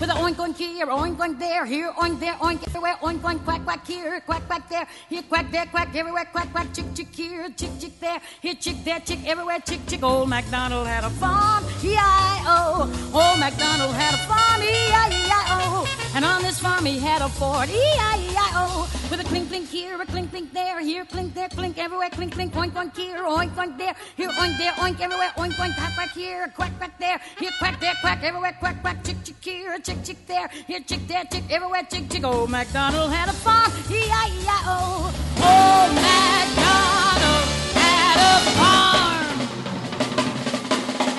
With 0.00 0.10
a 0.10 0.14
oink, 0.14 0.34
oink 0.34 0.56
here, 0.56 0.86
oink, 0.86 1.16
oink 1.16 1.38
there, 1.38 1.64
here, 1.64 1.92
oink 1.92 2.18
there, 2.20 2.34
oink 2.34 2.62
everywhere, 2.66 2.96
oink, 3.00 3.20
oink, 3.20 3.44
quack, 3.44 3.64
quack 3.64 3.86
here, 3.86 4.20
quack, 4.20 4.46
quack 4.46 4.68
there, 4.68 4.86
here, 5.08 5.22
quack 5.22 5.50
there, 5.50 5.66
quack 5.66 5.94
everywhere, 5.94 6.24
quack, 6.30 6.52
quack, 6.52 6.66
chick, 6.74 6.84
chick 6.94 7.14
here, 7.14 7.48
chick, 7.56 7.70
chick 7.80 8.00
there, 8.00 8.20
here, 8.42 8.54
chick 8.54 8.76
there, 8.84 9.00
chick 9.00 9.20
everywhere, 9.24 9.60
chick, 9.60 9.80
chick. 9.86 10.02
Old 10.02 10.28
MacDonald 10.28 10.86
had 10.86 11.04
a 11.04 11.10
farm, 11.10 11.64
E-I-O. 11.82 12.82
Old 13.14 13.38
MacDonald 13.38 13.94
had 13.94 14.14
a 14.14 14.18
farm, 14.28 14.62
E-I-E-I-O. 14.62 15.86
And 16.14 16.24
on 16.24 16.42
this 16.42 16.58
farm 16.60 16.84
he 16.84 16.98
had 16.98 17.22
a 17.22 17.28
Ford, 17.28 17.68
E-I-E-I-O. 17.68 18.88
With 19.10 19.20
a 19.20 19.24
clink, 19.24 19.48
clink 19.48 19.68
here, 19.68 20.00
a 20.00 20.06
clink, 20.06 20.30
clink 20.30 20.52
there, 20.52 20.80
here, 20.80 21.04
clink 21.04 21.34
there, 21.34 21.48
clink 21.48 21.78
everywhere, 21.78 22.10
clink, 22.10 22.32
clink, 22.32 22.52
oink, 22.54 22.72
oink 22.72 22.96
here, 22.96 23.24
oink, 23.24 23.54
oink 23.54 23.78
there, 23.78 23.94
here, 24.16 24.30
oink 24.30 24.58
there, 24.58 24.72
oink 24.72 25.00
everywhere, 25.00 25.30
oink, 25.36 25.54
oink, 25.54 25.74
quack, 25.76 25.94
quack 25.94 26.12
here, 26.12 26.52
quack, 26.56 26.72
quack 26.78 26.98
there, 26.98 27.20
here, 27.38 27.50
quack 27.58 27.80
there, 27.80 27.94
quack 28.00 28.22
everywhere, 28.22 28.56
quack, 28.60 28.73
quack, 28.82 29.02
chick, 29.04 29.16
chick 29.24 29.36
here, 29.40 29.78
chick, 29.78 30.02
chick 30.02 30.26
there, 30.26 30.48
here, 30.66 30.80
chick 30.80 31.06
there, 31.06 31.24
chick 31.24 31.44
everywhere, 31.50 31.82
chick, 31.90 32.08
chick. 32.10 32.24
Old 32.24 32.50
MacDonald 32.50 33.12
had 33.12 33.28
a 33.28 33.32
farm, 33.32 33.70
E-I-E-I-O. 33.90 35.04
Old 35.04 35.14
oh, 35.40 35.88
MacDonald 35.94 37.46
had 37.80 38.18
a 38.32 38.40
farm. 38.58 39.26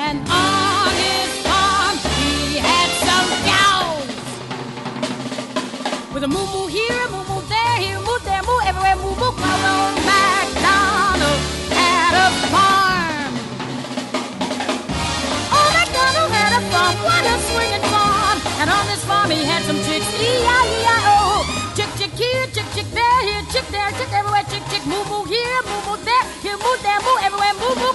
And 0.05 0.17
on 0.29 0.91
his 1.03 1.29
farm 1.45 1.97
he 2.17 2.57
had 2.57 2.89
some 3.07 3.29
cows. 3.51 4.09
With 6.13 6.23
a 6.23 6.27
moo 6.27 6.45
moo 6.53 6.67
here, 6.67 6.99
a 7.07 7.09
moo 7.11 7.24
he 19.31 19.43
had 19.43 19.63
some 19.63 19.77
chicks, 19.83 20.05
E-I-E-I-O. 20.21 21.73
Chick, 21.75 21.89
chick 21.97 22.11
here, 22.13 22.45
chick, 22.53 22.65
chick 22.75 22.87
there, 22.93 23.21
here, 23.25 23.43
chick 23.51 23.65
there, 23.73 23.89
chick 23.97 24.11
everywhere, 24.13 24.43
chick, 24.51 24.63
chick, 24.69 24.85
moo 24.85 25.03
moo 25.09 25.23
here, 25.25 25.59
moo 25.65 25.81
moo 25.87 25.97
there, 26.05 26.25
here, 26.45 26.57
moo 26.61 26.75
there, 26.85 26.99
moo 27.01 27.17
everywhere, 27.25 27.55
moo 27.59 27.73
moo, 27.81 27.94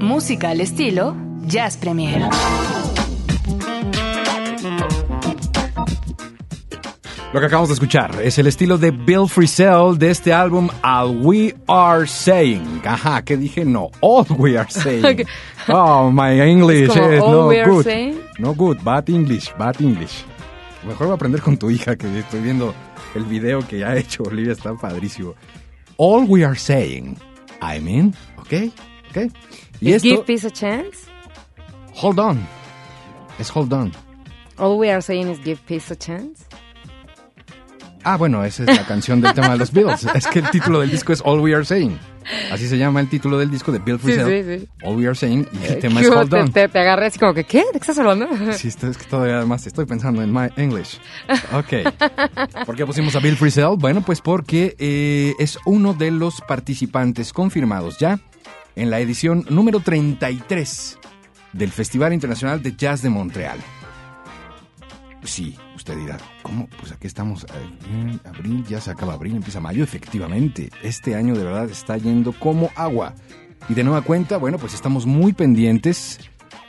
Música 0.00 0.50
al 0.50 0.60
estilo 0.60 1.16
Jazz 1.46 1.76
Premier. 1.76 2.22
Lo 7.32 7.40
que 7.40 7.46
acabamos 7.46 7.68
de 7.68 7.74
escuchar 7.74 8.12
es 8.22 8.38
el 8.38 8.46
estilo 8.46 8.78
de 8.78 8.90
Bill 8.92 9.28
Frisell 9.28 9.98
de 9.98 10.10
este 10.10 10.32
álbum 10.32 10.68
All 10.82 11.18
We 11.22 11.54
Are 11.66 12.06
Saying. 12.06 12.82
Ajá, 12.84 13.22
¿qué 13.24 13.36
dije? 13.36 13.64
No, 13.64 13.90
All 14.00 14.24
We 14.38 14.56
Are 14.58 14.70
Saying. 14.70 15.26
Oh, 15.68 16.12
my 16.12 16.40
English 16.40 16.86
como, 16.88 17.12
is 17.12 17.20
"All 17.20 17.30
no 17.32 17.72
good. 17.72 17.84
saying". 17.84 18.20
No 18.38 18.54
good, 18.54 18.78
bad 18.84 19.08
English, 19.08 19.50
bad 19.58 19.74
English. 19.80 20.24
Mejor 20.86 21.08
voy 21.08 21.12
a 21.12 21.16
aprender 21.16 21.42
con 21.42 21.56
tu 21.56 21.68
hija 21.70 21.96
que 21.96 22.06
estoy 22.20 22.40
viendo 22.40 22.72
el 23.16 23.24
video 23.24 23.66
que 23.66 23.84
ha 23.84 23.96
hecho 23.96 24.22
Olivia, 24.22 24.52
está 24.52 24.74
padrísimo. 24.74 25.34
All 25.96 26.24
We 26.28 26.44
Are 26.44 26.56
Saying. 26.56 27.16
I 27.60 27.80
mean, 27.80 28.14
¿ok? 28.38 28.72
¿Ok? 29.10 29.32
Y 29.80 29.90
¿Es 29.92 29.96
esto, 29.96 30.08
Give 30.08 30.22
Peace 30.24 30.46
a 30.46 30.50
Chance? 30.50 31.06
hold 31.94 32.18
on. 32.18 32.46
Es 33.38 33.50
hold 33.54 33.72
on. 33.72 33.92
All 34.58 34.78
we 34.78 34.90
are 34.90 35.02
saying 35.02 35.28
is 35.28 35.38
give 35.44 35.60
peace 35.66 35.92
a 35.92 35.96
chance. 35.96 36.44
Ah, 38.02 38.16
bueno, 38.16 38.44
esa 38.44 38.62
es 38.62 38.76
la 38.76 38.86
canción 38.86 39.20
del 39.20 39.34
tema 39.34 39.50
de 39.50 39.58
los 39.58 39.72
Beatles. 39.72 40.06
Es 40.14 40.26
que 40.28 40.38
el 40.38 40.48
título 40.50 40.78
del 40.80 40.90
disco 40.90 41.12
es 41.12 41.20
All 41.24 41.40
We 41.40 41.54
Are 41.54 41.64
Saying. 41.64 41.98
Así 42.52 42.68
se 42.68 42.78
llama 42.78 43.00
el 43.00 43.08
título 43.08 43.36
del 43.36 43.50
disco 43.50 43.72
de 43.72 43.80
Bill 43.80 43.98
Frisell. 43.98 44.44
sí, 44.44 44.60
sí. 44.60 44.68
All 44.84 44.96
We 44.96 45.06
Are 45.06 45.14
Saying. 45.16 45.48
Y 45.60 45.66
el 45.66 45.78
tema 45.80 46.00
es. 46.00 46.08
Hold 46.08 46.30
te, 46.30 46.36
On. 46.36 46.52
te, 46.52 46.68
te 46.68 46.78
agarré 46.78 47.06
así 47.06 47.18
como 47.18 47.34
que, 47.34 47.44
¿qué? 47.44 47.58
¿De 47.58 47.72
qué 47.72 47.78
estás 47.78 47.98
hablando? 47.98 48.28
Sí, 48.52 48.68
esto 48.68 48.86
es 48.86 48.96
que 48.96 49.04
todavía 49.06 49.38
además 49.38 49.66
estoy 49.66 49.86
pensando 49.86 50.22
en 50.22 50.32
my 50.32 50.48
English. 50.56 51.00
Ok. 51.52 52.64
¿Por 52.64 52.76
qué 52.76 52.86
pusimos 52.86 53.14
a 53.16 53.18
Bill 53.18 53.36
Frisell? 53.36 53.76
Bueno, 53.76 54.02
pues 54.02 54.20
porque 54.20 54.76
eh, 54.78 55.34
es 55.40 55.58
uno 55.66 55.92
de 55.92 56.12
los 56.12 56.40
participantes 56.42 57.32
confirmados 57.32 57.98
ya 57.98 58.20
en 58.76 58.90
la 58.90 59.00
edición 59.00 59.44
número 59.48 59.80
33 59.80 60.98
del 61.52 61.72
Festival 61.72 62.12
Internacional 62.12 62.62
de 62.62 62.76
Jazz 62.76 63.02
de 63.02 63.10
Montreal. 63.10 63.58
Sí, 65.24 65.56
usted 65.74 65.96
dirá, 65.96 66.18
¿cómo? 66.42 66.68
Pues 66.78 66.92
aquí 66.92 67.06
estamos, 67.06 67.44
eh, 67.44 68.18
abril, 68.24 68.64
ya 68.68 68.80
se 68.80 68.90
acaba 68.90 69.14
abril, 69.14 69.34
empieza 69.34 69.58
mayo, 69.58 69.82
efectivamente. 69.82 70.70
Este 70.82 71.16
año 71.16 71.34
de 71.34 71.42
verdad 71.42 71.68
está 71.68 71.96
yendo 71.96 72.32
como 72.32 72.70
agua. 72.76 73.14
Y 73.68 73.74
de 73.74 73.82
nueva 73.82 74.02
cuenta, 74.02 74.36
bueno, 74.36 74.58
pues 74.58 74.74
estamos 74.74 75.06
muy 75.06 75.32
pendientes 75.32 76.20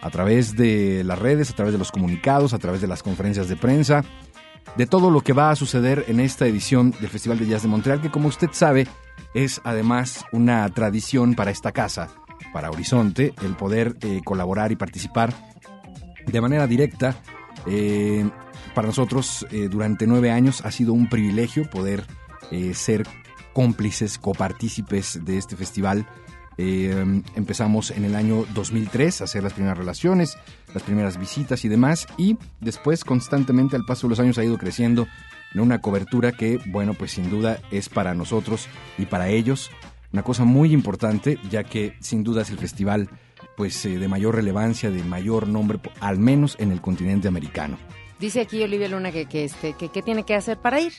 a 0.01 0.09
través 0.09 0.55
de 0.55 1.03
las 1.03 1.19
redes, 1.19 1.51
a 1.51 1.55
través 1.55 1.73
de 1.73 1.77
los 1.77 1.91
comunicados, 1.91 2.53
a 2.53 2.59
través 2.59 2.81
de 2.81 2.87
las 2.87 3.03
conferencias 3.03 3.49
de 3.49 3.57
prensa, 3.57 4.03
de 4.75 4.87
todo 4.87 5.11
lo 5.11 5.21
que 5.21 5.33
va 5.33 5.51
a 5.51 5.55
suceder 5.55 6.05
en 6.07 6.19
esta 6.19 6.47
edición 6.47 6.91
del 6.91 7.09
Festival 7.09 7.37
de 7.37 7.47
Jazz 7.47 7.63
de 7.63 7.67
Montreal, 7.67 8.01
que 8.01 8.09
como 8.09 8.29
usted 8.29 8.49
sabe, 8.53 8.87
es 9.33 9.61
además 9.63 10.25
una 10.31 10.67
tradición 10.69 11.35
para 11.35 11.51
esta 11.51 11.71
casa, 11.71 12.09
para 12.53 12.71
Horizonte, 12.71 13.33
el 13.43 13.55
poder 13.55 13.97
eh, 14.01 14.21
colaborar 14.23 14.71
y 14.71 14.75
participar 14.75 15.33
de 16.25 16.41
manera 16.41 16.67
directa. 16.67 17.15
Eh, 17.65 18.29
para 18.73 18.87
nosotros, 18.87 19.45
eh, 19.51 19.67
durante 19.69 20.07
nueve 20.07 20.31
años, 20.31 20.61
ha 20.65 20.71
sido 20.71 20.93
un 20.93 21.09
privilegio 21.09 21.69
poder 21.69 22.05
ser 22.73 23.05
cómplices, 23.51 24.17
copartícipes 24.17 25.25
de 25.25 25.37
este 25.37 25.57
festival. 25.57 26.07
Empezamos 26.57 27.91
en 27.91 28.05
el 28.05 28.15
año 28.15 28.45
2003 28.53 29.19
a 29.19 29.23
hacer 29.25 29.43
las 29.43 29.51
primeras 29.51 29.77
relaciones, 29.77 30.37
las 30.73 30.81
primeras 30.81 31.19
visitas 31.19 31.65
y 31.65 31.67
demás, 31.67 32.07
y 32.17 32.37
después 32.61 33.03
constantemente 33.03 33.75
al 33.75 33.83
paso 33.83 34.07
de 34.07 34.11
los 34.11 34.19
años 34.21 34.37
ha 34.37 34.45
ido 34.45 34.57
creciendo 34.57 35.07
en 35.57 35.61
una 35.61 35.81
cobertura 35.81 36.33
que, 36.33 36.59
bueno, 36.67 36.93
pues 36.93 37.13
sin 37.13 37.31
duda 37.31 37.57
es 37.71 37.89
para 37.89 38.13
nosotros 38.13 38.67
y 38.99 39.07
para 39.07 39.29
ellos 39.29 39.71
una 40.13 40.21
cosa 40.21 40.43
muy 40.43 40.71
importante, 40.71 41.39
ya 41.49 41.63
que 41.63 41.95
sin 41.99 42.23
duda 42.23 42.43
es 42.43 42.51
el 42.51 42.59
festival 42.59 43.09
pues 43.55 43.83
eh, 43.85 43.97
de 43.97 44.07
mayor 44.07 44.35
relevancia, 44.35 44.91
de 44.91 45.03
mayor 45.03 45.47
nombre, 45.47 45.79
al 45.99 46.19
menos 46.19 46.57
en 46.59 46.71
el 46.71 46.79
continente 46.79 47.27
americano. 47.27 47.79
Dice 48.19 48.41
aquí 48.41 48.61
Olivia 48.61 48.87
Luna 48.87 49.11
que, 49.11 49.25
que, 49.25 49.45
este, 49.45 49.73
que 49.73 50.03
tiene 50.03 50.21
que 50.23 50.35
hacer 50.35 50.59
para 50.59 50.79
ir. 50.79 50.93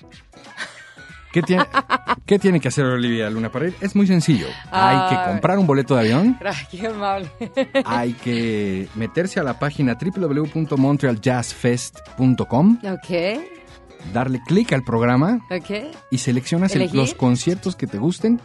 ¿Qué 1.32 1.42
tiene, 1.42 1.64
¿Qué 2.26 2.40
tiene 2.40 2.58
que 2.58 2.66
hacer 2.66 2.84
Olivia 2.84 3.30
Luna 3.30 3.52
para 3.52 3.68
ir? 3.68 3.76
Es 3.80 3.94
muy 3.94 4.08
sencillo. 4.08 4.48
Hay 4.72 5.08
que 5.08 5.14
comprar 5.30 5.56
un 5.58 5.68
boleto 5.68 5.94
de 5.94 6.00
avión, 6.00 6.36
Ay, 6.44 6.66
qué 6.68 6.88
amable. 6.88 7.30
hay 7.84 8.14
que 8.14 8.88
meterse 8.96 9.38
a 9.38 9.44
la 9.44 9.60
página 9.60 9.96
www.montrealjazzfest.com, 10.00 12.78
ok, 12.82 13.57
darle 14.12 14.40
clic 14.46 14.72
al 14.72 14.82
programa 14.84 15.40
ok. 15.50 15.70
y 16.10 16.18
seleccionas 16.18 16.74
el- 16.76 16.90
los 16.92 17.14
conciertos 17.14 17.76
que 17.76 17.86
te 17.86 17.98
gusten 17.98 18.40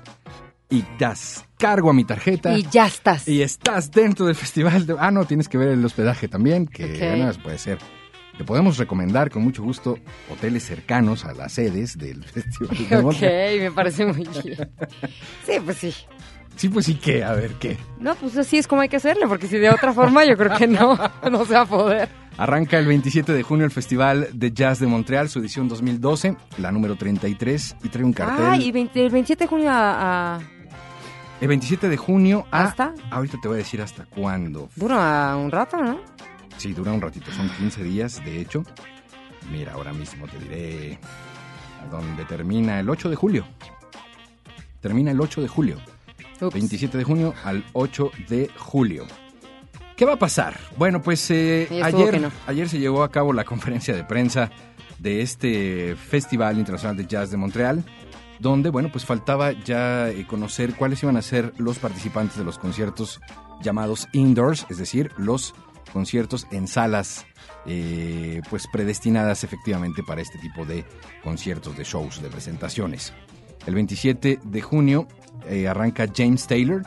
y 0.69 0.83
das 0.99 1.45
cargo 1.57 1.89
a 1.89 1.93
mi 1.93 2.03
tarjeta. 2.03 2.57
Y 2.57 2.63
ya 2.71 2.87
estás. 2.87 3.27
y 3.27 3.41
estás 3.41 3.91
dentro 3.91 4.25
del 4.25 4.35
festival. 4.35 4.85
de- 4.85 4.95
ah, 4.99 5.11
no, 5.11 5.25
tienes 5.25 5.47
que 5.49 5.57
ver 5.57 5.69
el 5.69 5.83
hospedaje 5.85 6.27
también, 6.27 6.67
que 6.67 6.85
Ok. 6.95 7.01
además 7.01 7.37
puede 7.37 7.57
ser. 7.57 7.77
Te 8.37 8.43
podemos 8.43 8.77
recomendar 8.79 9.29
con 9.29 9.43
mucho 9.43 9.61
gusto 9.61 9.99
hoteles 10.31 10.63
cercanos 10.65 11.23
a 11.23 11.33
las 11.33 11.53
sedes 11.53 11.97
del 11.99 12.23
festival. 12.25 12.89
de 12.89 12.97
Ok, 12.97 13.61
me 13.61 13.71
parece 13.71 14.05
muy 14.07 14.27
bien. 14.43 14.71
Sí, 15.45 15.51
pues 15.63 15.77
sí. 15.77 15.93
Sí, 16.55 16.69
pues 16.69 16.85
sí, 16.85 16.95
¿qué? 16.95 17.23
A 17.23 17.33
ver, 17.33 17.53
¿qué? 17.55 17.77
No, 17.99 18.15
pues 18.15 18.37
así 18.37 18.57
es 18.57 18.67
como 18.67 18.81
hay 18.81 18.89
que 18.89 18.97
hacerle, 18.97 19.27
porque 19.27 19.47
si 19.47 19.57
de 19.57 19.69
otra 19.69 19.91
forma 19.93 20.23
yo 20.25 20.37
creo 20.37 20.55
que 20.57 20.67
no, 20.67 20.97
no 21.31 21.45
se 21.45 21.53
va 21.53 21.61
a 21.61 21.65
poder. 21.65 22.09
Arranca 22.37 22.79
el 22.79 22.87
27 22.87 23.31
de 23.33 23.43
junio 23.43 23.65
el 23.65 23.71
Festival 23.71 24.27
de 24.33 24.51
Jazz 24.51 24.79
de 24.79 24.87
Montreal, 24.87 25.29
su 25.29 25.39
edición 25.39 25.67
2012, 25.67 26.35
la 26.57 26.71
número 26.71 26.95
33, 26.95 27.75
y 27.83 27.89
trae 27.89 28.03
un 28.03 28.13
cartel. 28.13 28.45
Ah, 28.49 28.57
y 28.57 28.71
20 28.71 29.05
el 29.05 29.11
27 29.11 29.43
de 29.43 29.47
junio 29.47 29.69
a, 29.69 30.35
a- 30.35 30.39
El 31.41 31.47
27 31.47 31.89
de 31.89 31.97
junio 31.97 32.45
a... 32.51 32.63
¿Hasta? 32.65 32.93
Ahorita 33.11 33.37
te 33.41 33.47
voy 33.47 33.55
a 33.55 33.57
decir 33.59 33.81
hasta 33.81 34.05
cuándo. 34.05 34.69
dura 34.75 35.35
un 35.35 35.51
rato, 35.51 35.77
¿no? 35.81 35.99
Sí, 36.57 36.73
dura 36.73 36.91
un 36.93 37.01
ratito, 37.01 37.31
son 37.31 37.49
15 37.49 37.83
días, 37.83 38.23
de 38.23 38.39
hecho. 38.41 38.63
Mira, 39.51 39.73
ahora 39.73 39.91
mismo 39.93 40.27
te 40.27 40.37
diré 40.39 40.99
a 41.83 41.87
dónde 41.91 42.25
termina 42.25 42.79
el 42.79 42.89
8 42.89 43.09
de 43.09 43.15
julio. 43.15 43.45
Termina 44.81 45.11
el 45.11 45.19
8 45.21 45.41
de 45.41 45.47
julio. 45.47 45.77
Ups. 46.41 46.53
27 46.53 46.97
de 46.97 47.03
junio 47.03 47.33
al 47.43 47.63
8 47.73 48.11
de 48.29 48.49
julio. 48.57 49.05
¿Qué 49.95 50.05
va 50.05 50.13
a 50.13 50.19
pasar? 50.19 50.59
Bueno, 50.77 51.01
pues 51.01 51.29
eh, 51.29 51.67
ayer, 51.83 52.19
no. 52.19 52.31
ayer 52.47 52.67
se 52.67 52.79
llevó 52.79 53.03
a 53.03 53.11
cabo 53.11 53.31
la 53.31 53.43
conferencia 53.43 53.95
de 53.95 54.03
prensa 54.03 54.51
de 54.97 55.21
este 55.21 55.95
Festival 55.95 56.57
Internacional 56.57 56.97
de 56.97 57.05
Jazz 57.05 57.29
de 57.29 57.37
Montreal, 57.37 57.83
donde, 58.39 58.69
bueno, 58.69 58.89
pues 58.91 59.05
faltaba 59.05 59.51
ya 59.51 60.09
eh, 60.09 60.25
conocer 60.25 60.75
cuáles 60.75 61.03
iban 61.03 61.17
a 61.17 61.21
ser 61.21 61.53
los 61.57 61.77
participantes 61.77 62.37
de 62.37 62.43
los 62.43 62.57
conciertos 62.57 63.21
llamados 63.61 64.07
indoors, 64.13 64.65
es 64.69 64.77
decir, 64.77 65.11
los 65.17 65.53
conciertos 65.93 66.47
en 66.51 66.67
salas 66.67 67.25
eh, 67.65 68.41
pues 68.49 68.67
predestinadas 68.67 69.43
efectivamente 69.43 70.01
para 70.03 70.21
este 70.21 70.39
tipo 70.39 70.65
de 70.65 70.85
conciertos, 71.23 71.77
de 71.77 71.83
shows, 71.83 72.21
de 72.21 72.29
presentaciones. 72.29 73.13
El 73.65 73.75
27 73.75 74.39
de 74.43 74.61
junio 74.61 75.07
eh, 75.47 75.67
arranca 75.67 76.07
James 76.13 76.47
Taylor. 76.47 76.83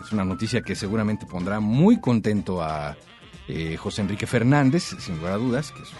Es 0.00 0.12
una 0.12 0.24
noticia 0.24 0.62
que 0.62 0.74
seguramente 0.74 1.26
pondrá 1.26 1.60
muy 1.60 2.00
contento 2.00 2.62
a 2.62 2.96
eh, 3.48 3.76
José 3.76 4.02
Enrique 4.02 4.26
Fernández, 4.26 4.96
sin 4.98 5.16
lugar 5.18 5.34
a 5.34 5.36
dudas, 5.36 5.72
que 5.72 5.82
es, 5.82 5.90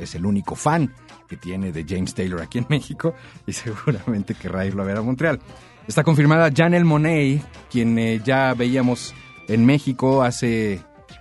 es 0.00 0.14
el 0.14 0.24
único 0.24 0.54
fan 0.54 0.94
que 1.28 1.36
tiene 1.36 1.72
de 1.72 1.84
James 1.88 2.14
Taylor 2.14 2.40
aquí 2.42 2.58
en 2.58 2.66
México 2.68 3.14
y 3.46 3.52
seguramente 3.54 4.34
querrá 4.34 4.66
irlo 4.66 4.82
a 4.82 4.86
ver 4.86 4.96
a 4.96 5.02
Montreal. 5.02 5.40
Está 5.86 6.04
confirmada 6.04 6.50
Janelle 6.54 6.84
Monet, 6.84 7.42
quien 7.70 7.98
eh, 7.98 8.20
ya 8.24 8.54
veíamos 8.54 9.14
en 9.48 9.64
México 9.66 10.22
hace 10.22 10.80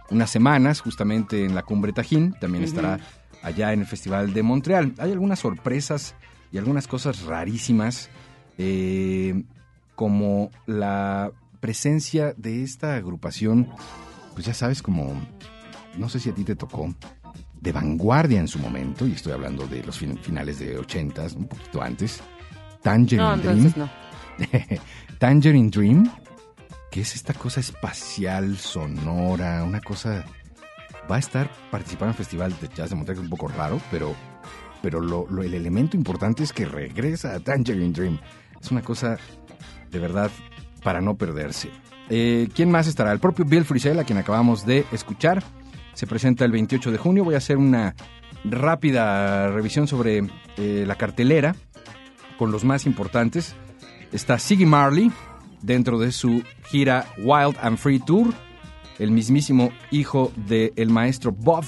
unas 0.09 0.29
semanas, 0.29 0.81
justamente 0.81 1.45
en 1.45 1.55
la 1.55 1.63
Cumbre 1.63 1.93
Tajín. 1.93 2.33
También 2.39 2.63
estará 2.63 2.99
allá 3.41 3.73
en 3.73 3.81
el 3.81 3.87
Festival 3.87 4.33
de 4.33 4.43
Montreal. 4.43 4.93
Hay 4.97 5.11
algunas 5.11 5.39
sorpresas 5.39 6.15
y 6.51 6.57
algunas 6.57 6.87
cosas 6.87 7.23
rarísimas, 7.23 8.09
eh, 8.59 9.43
como 9.95 10.51
la 10.67 11.31
presencia 11.59 12.33
de 12.37 12.61
esta 12.63 12.95
agrupación, 12.95 13.67
pues 14.35 14.45
ya 14.45 14.53
sabes, 14.53 14.81
como, 14.83 15.19
no 15.97 16.07
sé 16.09 16.19
si 16.19 16.29
a 16.29 16.33
ti 16.35 16.43
te 16.43 16.55
tocó, 16.55 16.93
de 17.59 17.71
vanguardia 17.71 18.39
en 18.39 18.47
su 18.47 18.59
momento, 18.59 19.07
y 19.07 19.13
estoy 19.13 19.33
hablando 19.33 19.65
de 19.67 19.83
los 19.83 19.97
fin- 19.97 20.17
finales 20.19 20.59
de 20.59 20.77
80s, 20.79 21.35
un 21.35 21.47
poquito 21.47 21.81
antes, 21.81 22.21
Tangerine 22.83 23.23
No, 23.23 23.37
Dream. 23.37 23.73
no. 23.75 23.89
Tangerine 25.19 25.69
Dream, 25.69 26.09
que 26.91 27.01
es 27.01 27.15
esta 27.15 27.33
cosa 27.33 27.59
espacial, 27.59 28.57
sonora, 28.57 29.63
una 29.63 29.81
cosa... 29.81 30.23
Va 31.11 31.15
a 31.15 31.19
estar 31.19 31.49
participando 31.71 32.05
en 32.05 32.11
el 32.11 32.17
Festival 32.17 32.55
de 32.61 32.67
Jazz 32.73 32.91
de 32.91 33.13
es 33.13 33.19
un 33.19 33.29
poco 33.29 33.47
raro, 33.47 33.81
pero, 33.91 34.15
pero 34.81 35.01
lo- 35.01 35.27
lo- 35.29 35.41
el 35.43 35.53
elemento 35.55 35.97
importante 35.97 36.43
es 36.43 36.53
que 36.53 36.65
regresa 36.65 37.33
a 37.33 37.39
Tangerine 37.39 37.91
Dream. 37.91 38.19
Es 38.61 38.71
una 38.71 38.81
cosa 38.81 39.17
de 39.91 39.99
verdad 39.99 40.31
para 40.83 41.01
no 41.01 41.15
perderse. 41.15 41.69
Eh, 42.09 42.49
¿Quién 42.53 42.71
más 42.71 42.87
estará? 42.87 43.11
El 43.11 43.19
propio 43.19 43.45
Bill 43.45 43.65
Frisell, 43.65 43.99
a 43.99 44.03
quien 44.03 44.17
acabamos 44.17 44.65
de 44.65 44.85
escuchar. 44.91 45.43
Se 45.93 46.07
presenta 46.07 46.45
el 46.45 46.51
28 46.51 46.91
de 46.91 46.97
junio. 46.97 47.23
Voy 47.23 47.35
a 47.35 47.39
hacer 47.39 47.57
una 47.57 47.95
rápida 48.43 49.49
revisión 49.49 49.87
sobre 49.87 50.27
eh, 50.57 50.83
la 50.87 50.95
cartelera 50.95 51.55
con 52.37 52.51
los 52.51 52.63
más 52.63 52.85
importantes. 52.85 53.55
Está 54.11 54.39
Siggy 54.39 54.65
Marley 54.65 55.11
dentro 55.61 55.99
de 55.99 56.11
su 56.11 56.43
gira 56.69 57.05
Wild 57.17 57.57
and 57.61 57.77
Free 57.77 57.99
Tour 57.99 58.33
el 58.99 59.11
mismísimo 59.11 59.71
hijo 59.91 60.31
del 60.35 60.89
maestro 60.89 61.31
Bob, 61.31 61.63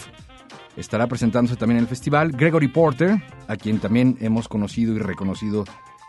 estará 0.76 1.08
presentándose 1.08 1.56
también 1.56 1.78
en 1.78 1.84
el 1.84 1.90
festival. 1.90 2.32
Gregory 2.32 2.68
Porter, 2.68 3.24
a 3.48 3.56
quien 3.56 3.80
también 3.80 4.18
hemos 4.20 4.48
conocido 4.48 4.94
y 4.94 5.00
reconocido 5.00 5.64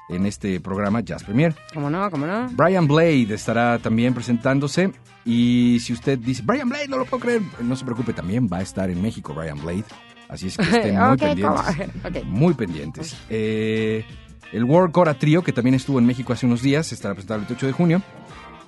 en 0.08 0.26
este 0.26 0.60
programa 0.60 1.00
Jazz 1.00 1.22
Premier. 1.24 1.54
¿Cómo 1.72 1.90
no? 1.90 2.10
¿Cómo 2.10 2.26
no? 2.26 2.48
Brian 2.52 2.86
Blade 2.86 3.34
estará 3.34 3.78
también 3.78 4.14
presentándose. 4.14 4.92
Y 5.24 5.78
si 5.80 5.92
usted 5.92 6.18
dice, 6.18 6.42
Brian 6.44 6.68
Blade, 6.68 6.88
no 6.88 6.98
lo 6.98 7.04
puedo 7.04 7.22
creer, 7.22 7.42
no 7.60 7.76
se 7.76 7.84
preocupe, 7.84 8.12
también 8.12 8.48
va 8.52 8.58
a 8.58 8.62
estar 8.62 8.90
en 8.90 9.00
México 9.00 9.32
Brian 9.34 9.60
Blade. 9.60 9.84
Así 10.28 10.48
es 10.48 10.56
que 10.56 10.62
estén 10.64 10.96
muy 10.96 11.12
Ok, 11.12 11.18
pendientes. 11.20 11.44
¿cómo? 11.44 12.08
Ok. 12.18 12.24
Muy 12.24 12.54
pendientes. 12.54 13.16
Eh, 13.30 14.04
el 14.52 14.64
World 14.64 14.92
Cora 14.92 15.14
Trio, 15.14 15.42
que 15.42 15.52
también 15.52 15.74
estuvo 15.74 15.98
en 15.98 16.06
México 16.06 16.32
hace 16.32 16.46
unos 16.46 16.62
días, 16.62 16.92
estará 16.92 17.14
presentado 17.14 17.40
el 17.40 17.46
28 17.46 17.66
de 17.66 17.72
junio. 17.72 18.02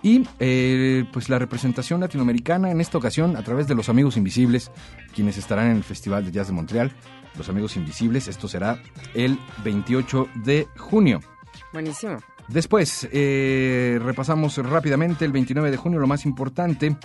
Y 0.02 0.26
eh, 0.38 1.04
pues 1.12 1.30
la 1.30 1.38
representación 1.38 2.00
latinoamericana 2.00 2.70
en 2.70 2.80
esta 2.82 2.98
ocasión 2.98 3.36
a 3.36 3.42
través 3.42 3.66
de 3.66 3.74
los 3.74 3.88
Amigos 3.88 4.18
Invisibles, 4.18 4.70
quienes 5.14 5.38
estarán 5.38 5.70
en 5.70 5.76
el 5.78 5.82
Festival 5.84 6.24
de 6.26 6.30
Jazz 6.30 6.48
de 6.48 6.52
Montreal. 6.52 6.92
Los 7.36 7.48
Amigos 7.48 7.76
Invisibles, 7.76 8.28
esto 8.28 8.48
será 8.48 8.80
el 9.14 9.38
28 9.64 10.28
de 10.44 10.68
junio. 10.76 11.20
Buenísimo. 11.72 12.18
Después, 12.48 13.08
eh, 13.10 13.98
repasamos 14.02 14.56
rápidamente 14.58 15.24
el 15.24 15.32
29 15.32 15.70
de 15.70 15.76
junio, 15.76 15.98
lo 15.98 16.06
más 16.06 16.26
importante. 16.26 16.96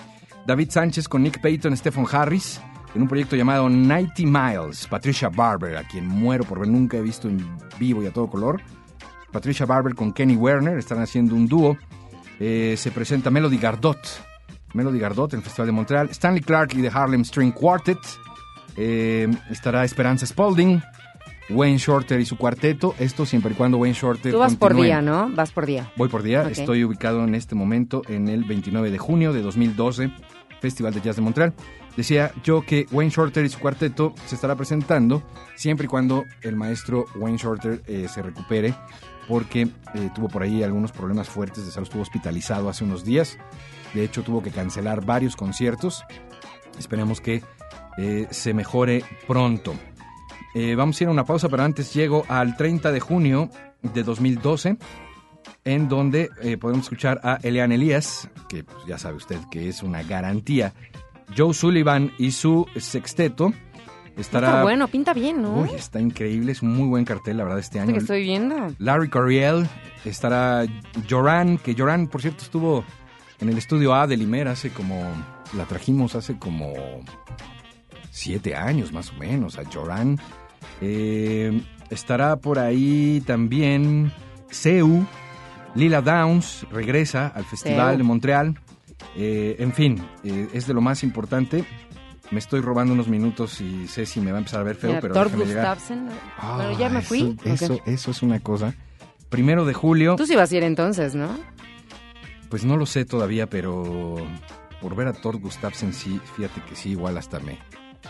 David 0.45 0.69
Sánchez 0.69 1.07
con 1.07 1.23
Nick 1.23 1.41
Payton, 1.41 1.75
Stephen 1.77 2.05
Harris, 2.11 2.59
en 2.93 3.03
un 3.03 3.07
proyecto 3.07 3.35
llamado 3.35 3.69
90 3.69 4.23
Miles. 4.23 4.87
Patricia 4.87 5.29
Barber, 5.29 5.77
a 5.77 5.83
quien 5.83 6.07
muero 6.07 6.43
por 6.43 6.59
ver, 6.59 6.67
nunca 6.67 6.97
he 6.97 7.01
visto 7.01 7.29
en 7.29 7.57
vivo 7.79 8.03
y 8.03 8.07
a 8.07 8.11
todo 8.11 8.27
color. 8.27 8.61
Patricia 9.31 9.65
Barber 9.65 9.95
con 9.95 10.11
Kenny 10.11 10.35
Werner, 10.35 10.77
están 10.77 10.99
haciendo 11.01 11.35
un 11.35 11.47
dúo. 11.47 11.77
Eh, 12.39 12.75
se 12.77 12.91
presenta 12.91 13.29
Melody 13.29 13.57
Gardot. 13.57 13.99
Melody 14.73 14.99
Gardot 14.99 15.33
en 15.33 15.39
el 15.39 15.43
Festival 15.43 15.67
de 15.67 15.71
Montreal. 15.71 16.09
Stanley 16.09 16.41
Clark 16.41 16.73
y 16.73 16.81
The 16.81 16.91
Harlem 16.93 17.23
String 17.23 17.51
Quartet. 17.51 17.99
Eh, 18.81 19.27
estará 19.49 19.83
Esperanza 19.83 20.25
Spalding. 20.25 20.81
Wayne 21.49 21.79
Shorter 21.79 22.19
y 22.19 22.25
su 22.25 22.37
cuarteto. 22.37 22.95
Esto 22.97 23.25
siempre 23.25 23.51
y 23.53 23.55
cuando 23.55 23.77
Wayne 23.77 23.95
Shorter. 23.99 24.31
Tú 24.31 24.39
vas 24.39 24.55
por 24.55 24.69
continúe. 24.69 24.85
día, 24.85 25.01
¿no? 25.01 25.29
Vas 25.33 25.51
por 25.51 25.65
día. 25.65 25.91
Voy 25.97 26.07
por 26.07 26.23
día. 26.23 26.43
Ok. 26.43 26.51
Estoy 26.51 26.83
ubicado 26.83 27.23
en 27.23 27.35
este 27.35 27.55
momento 27.55 28.03
en 28.07 28.29
el 28.29 28.45
29 28.45 28.89
de 28.91 28.97
junio 28.97 29.33
de 29.33 29.41
2012, 29.41 30.11
Festival 30.61 30.93
de 30.93 31.01
Jazz 31.01 31.17
de 31.17 31.21
Montreal. 31.21 31.53
Decía 31.97 32.31
yo 32.43 32.61
que 32.61 32.85
Wayne 32.91 33.11
Shorter 33.11 33.43
y 33.43 33.49
su 33.49 33.59
cuarteto 33.59 34.13
se 34.25 34.35
estará 34.35 34.55
presentando 34.55 35.23
siempre 35.55 35.85
y 35.85 35.89
cuando 35.89 36.23
el 36.43 36.55
maestro 36.55 37.05
Wayne 37.15 37.37
Shorter 37.37 37.81
eh, 37.87 38.07
se 38.07 38.21
recupere, 38.21 38.73
porque 39.27 39.63
eh, 39.95 40.09
tuvo 40.15 40.29
por 40.29 40.43
ahí 40.43 40.63
algunos 40.63 40.91
problemas 40.91 41.27
fuertes 41.27 41.65
de 41.65 41.71
salud. 41.71 41.87
Estuvo 41.87 42.03
hospitalizado 42.03 42.69
hace 42.69 42.85
unos 42.85 43.03
días. 43.03 43.37
De 43.93 44.03
hecho, 44.03 44.21
tuvo 44.21 44.41
que 44.43 44.51
cancelar 44.51 45.03
varios 45.03 45.35
conciertos. 45.35 46.05
Esperemos 46.77 47.19
que 47.19 47.43
eh, 48.01 48.27
se 48.31 48.53
mejore 48.53 49.03
pronto. 49.27 49.75
Eh, 50.55 50.75
vamos 50.75 50.99
a 50.99 51.03
ir 51.03 51.09
a 51.09 51.11
una 51.11 51.25
pausa, 51.25 51.49
pero 51.49 51.63
antes 51.63 51.93
llego 51.93 52.23
al 52.29 52.55
30 52.55 52.93
de 52.93 52.99
junio 53.01 53.49
de 53.81 54.03
2012, 54.03 54.77
en 55.65 55.89
donde 55.89 56.29
eh, 56.41 56.55
podemos 56.57 56.85
escuchar 56.85 57.19
a 57.23 57.39
Elian 57.43 57.73
Elías, 57.73 58.29
que 58.47 58.63
pues, 58.63 58.85
ya 58.87 58.97
sabe 58.97 59.17
usted 59.17 59.37
que 59.51 59.67
es 59.67 59.83
una 59.83 60.01
garantía. 60.03 60.73
Joe 61.37 61.53
Sullivan 61.53 62.13
y 62.17 62.31
su 62.31 62.65
sexteto 62.77 63.51
estará... 64.15 64.47
Está 64.47 64.63
bueno, 64.63 64.87
pinta 64.87 65.13
bien, 65.13 65.41
¿no? 65.41 65.61
Uy, 65.61 65.69
está 65.75 65.99
increíble, 65.99 66.53
es 66.53 66.61
un 66.61 66.73
muy 66.73 66.87
buen 66.87 67.03
cartel, 67.03 67.35
la 67.35 67.43
verdad, 67.43 67.59
este 67.59 67.81
año. 67.81 67.91
que 67.91 67.99
estoy 67.99 68.23
viendo. 68.23 68.55
Larry 68.79 69.09
Coriel, 69.09 69.67
estará 70.05 70.65
Joran, 71.09 71.57
que 71.57 71.75
Joran, 71.77 72.07
por 72.07 72.21
cierto, 72.21 72.45
estuvo 72.45 72.85
en 73.41 73.49
el 73.49 73.57
estudio 73.57 73.93
A 73.93 74.07
de 74.07 74.15
Limer 74.15 74.47
hace 74.47 74.69
como, 74.69 75.03
la 75.55 75.65
trajimos 75.65 76.15
hace 76.15 76.39
como 76.39 76.73
siete 78.11 78.55
años 78.55 78.91
más 78.91 79.11
o 79.11 79.13
menos, 79.15 79.57
a 79.57 79.63
Joran. 79.71 80.17
Eh, 80.81 81.61
estará 81.89 82.37
por 82.37 82.59
ahí 82.59 83.21
también 83.25 84.11
Seu, 84.49 85.05
Lila 85.75 86.01
Downs, 86.01 86.65
regresa 86.71 87.27
al 87.27 87.45
Festival 87.45 87.89
Seu. 87.91 87.97
de 87.97 88.03
Montreal. 88.03 88.59
Eh, 89.15 89.55
en 89.59 89.73
fin, 89.73 90.03
eh, 90.23 90.47
es 90.53 90.67
de 90.67 90.73
lo 90.73 90.81
más 90.81 91.03
importante. 91.03 91.63
Me 92.31 92.39
estoy 92.39 92.61
robando 92.61 92.93
unos 92.93 93.07
minutos 93.07 93.59
y 93.59 93.87
sé 93.87 94.05
si 94.05 94.21
me 94.21 94.31
va 94.31 94.37
a 94.37 94.39
empezar 94.39 94.59
a 94.59 94.63
ver 94.63 94.75
feo, 94.75 94.97
pero 95.01 95.13
Thor. 95.15 95.31
Gustafsson. 95.35 96.09
Ah, 96.37 96.57
bueno, 96.57 96.77
ya 96.79 96.89
me 96.89 97.01
fui. 97.01 97.35
Eso, 97.43 97.65
eso, 97.65 97.73
Ok. 97.75 97.81
eso 97.87 98.11
es 98.11 98.21
una 98.21 98.39
cosa. 98.39 98.75
Primero 99.29 99.65
de 99.65 99.73
julio, 99.73 100.15
Tú 100.15 100.25
sí 100.27 100.35
vas 100.35 100.51
a 100.51 100.57
ir 100.57 100.63
entonces, 100.63 101.15
¿no? 101.15 101.29
pues 102.49 102.65
no 102.65 102.77
lo 102.77 102.87
sé 102.87 103.05
todavía, 103.05 103.47
pero 103.47 104.15
por 104.81 104.95
ver 104.95 105.07
a 105.07 105.13
Thor 105.13 105.37
Gustafsson, 105.37 105.93
sí, 105.93 106.19
fíjate 106.35 106.61
que 106.67 106.75
sí, 106.75 106.89
igual 106.91 107.15
hasta 107.19 107.39
me 107.39 107.59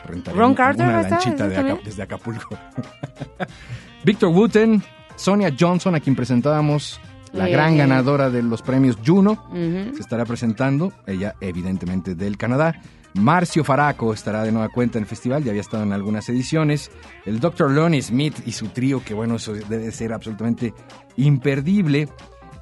rentaré 0.05 0.37
Ron 0.37 0.53
Carter 0.53 0.85
una 0.87 1.01
lanchita 1.03 1.47
de 1.47 1.55
¿también? 1.55 1.75
Aca- 1.77 1.85
desde 1.85 2.03
Acapulco. 2.03 2.57
Víctor 4.03 4.29
Wooten, 4.29 4.81
Sonia 5.15 5.53
Johnson, 5.57 5.95
a 5.95 5.99
quien 5.99 6.15
presentábamos, 6.15 6.99
la 7.33 7.47
Eh. 7.47 7.51
gran 7.51 7.77
ganadora 7.77 8.29
de 8.29 8.41
los 8.41 8.61
premios 8.61 8.97
Juno, 9.05 9.49
se 9.53 9.99
estará 9.99 10.25
presentando, 10.25 10.91
ella 11.05 11.35
evidentemente 11.41 12.15
del 12.15 12.37
Canadá. 12.37 12.81
Marcio 13.15 13.63
Faraco 13.63 14.13
estará 14.13 14.43
de 14.43 14.51
nueva 14.51 14.69
cuenta 14.69 14.97
en 14.99 15.03
el 15.03 15.07
festival, 15.09 15.43
ya 15.43 15.49
había 15.49 15.61
estado 15.61 15.83
en 15.83 15.93
algunas 15.93 16.29
ediciones. 16.29 16.91
El 17.25 17.39
Dr. 17.39 17.71
Lonnie 17.71 18.01
Smith 18.03 18.35
y 18.45 18.51
su 18.51 18.67
trío, 18.67 19.03
que 19.03 19.13
bueno, 19.15 19.35
eso 19.37 19.53
debe 19.53 19.91
ser 19.91 20.13
absolutamente 20.13 20.73
imperdible. 21.17 22.07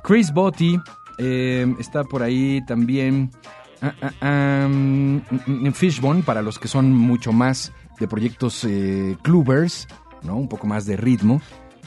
Chris 0.04 0.32
Botti 0.34 0.80
eh, 1.18 1.68
está 1.80 2.04
por 2.06 2.24
ahí 2.24 2.62
también. 2.66 3.30
Ah, 3.82 3.94
ah, 4.22 4.68
mm, 4.70 5.18
mm, 5.46 5.72
Fishbone, 5.74 6.24
para 6.24 6.42
los 6.42 6.60
que 6.60 6.68
son 6.68 6.94
mucho 6.94 7.32
más 7.32 7.72
de 8.00 8.08
proyectos 8.08 8.64
eh, 8.64 9.18
clubbers, 9.22 9.88
¿no? 10.24 10.36
Un 10.36 10.48
poco 10.48 10.68
más 10.68 10.86
de 10.86 10.98
ritmo. 10.98 11.42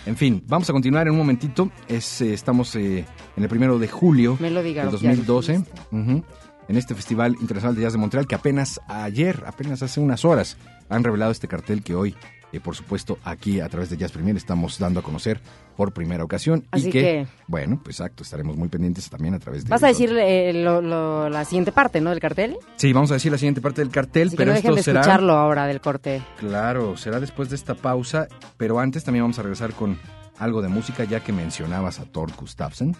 En 0.06 0.16
fin, 0.16 0.42
vamos 0.46 0.68
a 0.70 0.72
continuar 0.72 1.06
en 1.06 1.12
un 1.12 1.18
momentito. 1.18 1.70
Es, 1.86 2.20
eh, 2.22 2.32
estamos 2.32 2.74
eh, 2.76 3.04
en 3.36 3.42
el 3.42 3.48
primero 3.48 3.78
de 3.78 3.88
julio 3.88 4.36
Melody 4.40 4.68
del 4.68 4.74
Gardot, 4.74 5.00
ya 5.00 5.08
2012, 5.10 5.52
dijiste. 5.52 5.80
ujú, 5.92 6.24
en 6.68 6.76
este 6.76 6.94
Festival 6.94 7.36
Internacional 7.40 7.74
de 7.74 7.82
Jazz 7.82 7.92
de 7.92 7.98
Montreal, 7.98 8.26
que 8.26 8.34
apenas 8.34 8.80
ayer, 8.88 9.42
apenas 9.46 9.82
hace 9.82 10.00
unas 10.00 10.24
horas, 10.24 10.56
han 10.88 11.04
revelado 11.04 11.32
este 11.32 11.48
cartel 11.48 11.82
que 11.82 11.94
hoy, 11.94 12.14
eh, 12.52 12.60
por 12.60 12.76
supuesto, 12.76 13.18
aquí 13.24 13.60
a 13.60 13.68
través 13.68 13.90
de 13.90 13.96
Jazz 13.96 14.12
Premier 14.12 14.36
estamos 14.36 14.78
dando 14.78 15.00
a 15.00 15.02
conocer 15.02 15.40
por 15.80 15.94
primera 15.94 16.22
ocasión. 16.22 16.66
Así 16.72 16.88
y 16.88 16.92
que, 16.92 17.00
que- 17.00 17.26
bueno, 17.46 17.80
pues 17.82 17.98
exacto, 18.00 18.22
estaremos 18.22 18.54
muy 18.54 18.68
pendientes 18.68 19.08
también 19.08 19.32
a 19.32 19.38
través 19.38 19.64
de... 19.64 19.70
Vas 19.70 19.82
a 19.82 19.86
decir 19.86 20.14
eh, 20.14 20.52
lo- 20.52 20.82
lo- 20.82 21.30
la 21.30 21.46
siguiente 21.46 21.72
parte, 21.72 22.02
¿no? 22.02 22.10
Del 22.10 22.20
cartel. 22.20 22.58
Sí, 22.76 22.92
vamos 22.92 23.10
a 23.10 23.14
decir 23.14 23.32
la 23.32 23.38
siguiente 23.38 23.62
parte 23.62 23.80
del 23.80 23.90
cartel, 23.90 24.28
Así 24.28 24.36
que 24.36 24.36
pero 24.36 24.50
no 24.50 24.56
dejen 24.56 24.68
esto 24.72 24.76
de 24.76 24.82
será... 24.82 25.00
escucharlo 25.00 25.32
ahora 25.32 25.66
del 25.66 25.80
corte. 25.80 26.20
Claro, 26.38 26.98
será 26.98 27.18
después 27.18 27.48
de 27.48 27.56
esta 27.56 27.74
pausa, 27.74 28.28
pero 28.58 28.78
antes 28.78 29.04
también 29.04 29.24
vamos 29.24 29.38
a 29.38 29.42
regresar 29.42 29.72
con 29.72 29.98
algo 30.36 30.60
de 30.60 30.68
música, 30.68 31.04
ya 31.04 31.20
que 31.20 31.32
mencionabas 31.32 31.98
a 31.98 32.04
Thor 32.04 32.30
Gustafsson. 32.38 32.94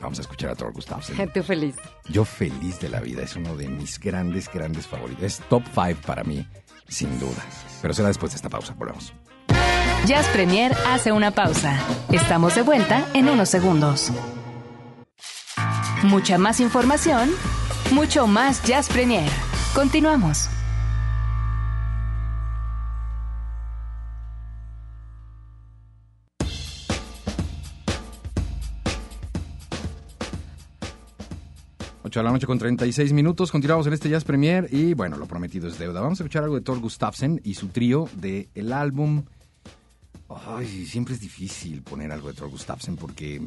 Vamos 0.00 0.18
a 0.18 0.20
escuchar 0.20 0.50
a 0.50 0.54
Thor 0.56 0.74
Gustafsson. 0.74 1.16
Tú 1.34 1.42
feliz. 1.42 1.76
Yo 2.10 2.26
feliz 2.26 2.78
de 2.80 2.90
la 2.90 3.00
vida, 3.00 3.22
es 3.22 3.36
uno 3.36 3.56
de 3.56 3.68
mis 3.68 3.98
grandes, 3.98 4.50
grandes 4.52 4.86
favoritos. 4.86 5.24
Es 5.24 5.38
top 5.48 5.62
5 5.74 6.00
para 6.06 6.24
mí, 6.24 6.46
sin 6.88 7.18
duda. 7.18 7.42
Pero 7.80 7.94
será 7.94 8.08
después 8.08 8.32
de 8.32 8.36
esta 8.36 8.50
pausa, 8.50 8.74
volvemos. 8.78 9.14
Jazz 10.06 10.26
Premier 10.28 10.72
hace 10.86 11.12
una 11.12 11.30
pausa. 11.30 11.78
Estamos 12.10 12.54
de 12.54 12.62
vuelta 12.62 13.06
en 13.14 13.28
unos 13.28 13.48
segundos. 13.48 14.10
Mucha 16.02 16.38
más 16.38 16.58
información, 16.60 17.30
mucho 17.92 18.26
más 18.26 18.64
Jazz 18.64 18.88
Premier. 18.88 19.30
Continuamos. 19.74 20.48
De 32.02 32.24
la 32.24 32.32
noche 32.32 32.46
con 32.46 32.58
36 32.58 33.12
minutos, 33.12 33.52
continuamos 33.52 33.86
en 33.86 33.92
este 33.92 34.08
Jazz 34.08 34.24
Premier 34.24 34.66
y 34.72 34.94
bueno, 34.94 35.16
lo 35.16 35.26
prometido 35.26 35.68
es 35.68 35.78
deuda. 35.78 36.00
Vamos 36.00 36.18
a 36.18 36.24
escuchar 36.24 36.42
algo 36.42 36.56
de 36.56 36.62
Thor 36.62 36.80
Gustafsson 36.80 37.40
y 37.44 37.54
su 37.54 37.68
trío 37.68 38.08
del 38.16 38.48
el 38.56 38.72
álbum. 38.72 39.22
Ay, 40.46 40.86
siempre 40.86 41.14
es 41.14 41.20
difícil 41.20 41.82
poner 41.82 42.12
algo 42.12 42.28
de 42.28 42.34
Thor 42.34 42.48
Gustafsson 42.48 42.96
porque 42.96 43.42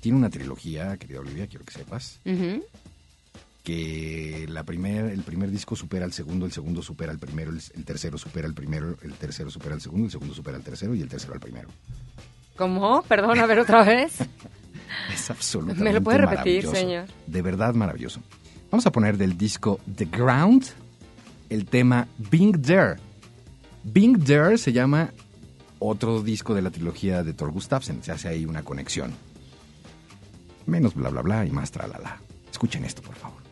tiene 0.00 0.18
una 0.18 0.30
trilogía, 0.30 0.96
querida 0.96 1.20
Olivia, 1.20 1.46
quiero 1.46 1.64
que 1.64 1.72
sepas. 1.72 2.20
Que 3.62 4.46
la 4.48 4.62
primer, 4.64 5.06
el 5.06 5.22
primer 5.22 5.50
disco 5.50 5.74
supera 5.74 6.04
al 6.04 6.12
segundo, 6.12 6.44
el 6.46 6.52
segundo 6.52 6.82
supera 6.82 7.10
al 7.10 7.18
primero, 7.18 7.50
el, 7.50 7.60
el 7.74 7.84
tercero 7.84 8.18
supera 8.18 8.46
al 8.46 8.54
primero, 8.54 8.96
el 9.02 9.14
tercero 9.14 9.50
supera 9.50 9.74
al 9.74 9.80
segundo, 9.80 10.04
el 10.06 10.12
segundo 10.12 10.34
supera 10.34 10.56
al 10.58 10.62
tercero 10.62 10.94
y 10.94 11.00
el 11.00 11.08
tercero 11.08 11.32
al 11.32 11.40
primero. 11.40 11.68
¿Cómo? 12.56 13.02
Perdón, 13.02 13.40
a 13.40 13.46
ver 13.46 13.58
otra 13.60 13.82
vez. 13.82 14.18
Es 15.12 15.28
absolutamente 15.28 15.82
¿Me 15.82 15.92
lo 15.92 16.02
puede 16.02 16.18
repetir, 16.18 16.66
señor? 16.68 17.06
De 17.26 17.42
verdad 17.42 17.74
maravilloso. 17.74 18.20
Vamos 18.70 18.86
a 18.86 18.92
poner 18.92 19.16
del 19.16 19.36
disco 19.36 19.80
The 19.96 20.04
Ground 20.04 20.66
el 21.48 21.66
tema 21.66 22.06
Being 22.30 22.62
There. 22.62 22.96
Being 23.82 24.22
There 24.24 24.56
se 24.56 24.72
llama 24.72 25.10
otro 25.88 26.22
disco 26.22 26.54
de 26.54 26.62
la 26.62 26.70
trilogía 26.70 27.22
de 27.22 27.34
Thor 27.34 27.50
Gustafsson. 27.50 28.02
Se 28.02 28.12
hace 28.12 28.28
ahí 28.28 28.44
una 28.46 28.62
conexión. 28.62 29.12
Menos 30.66 30.94
bla 30.94 31.10
bla 31.10 31.22
bla 31.22 31.46
y 31.46 31.50
más 31.50 31.70
tralala. 31.70 32.20
Escuchen 32.50 32.84
esto, 32.84 33.02
por 33.02 33.14
favor. 33.14 33.42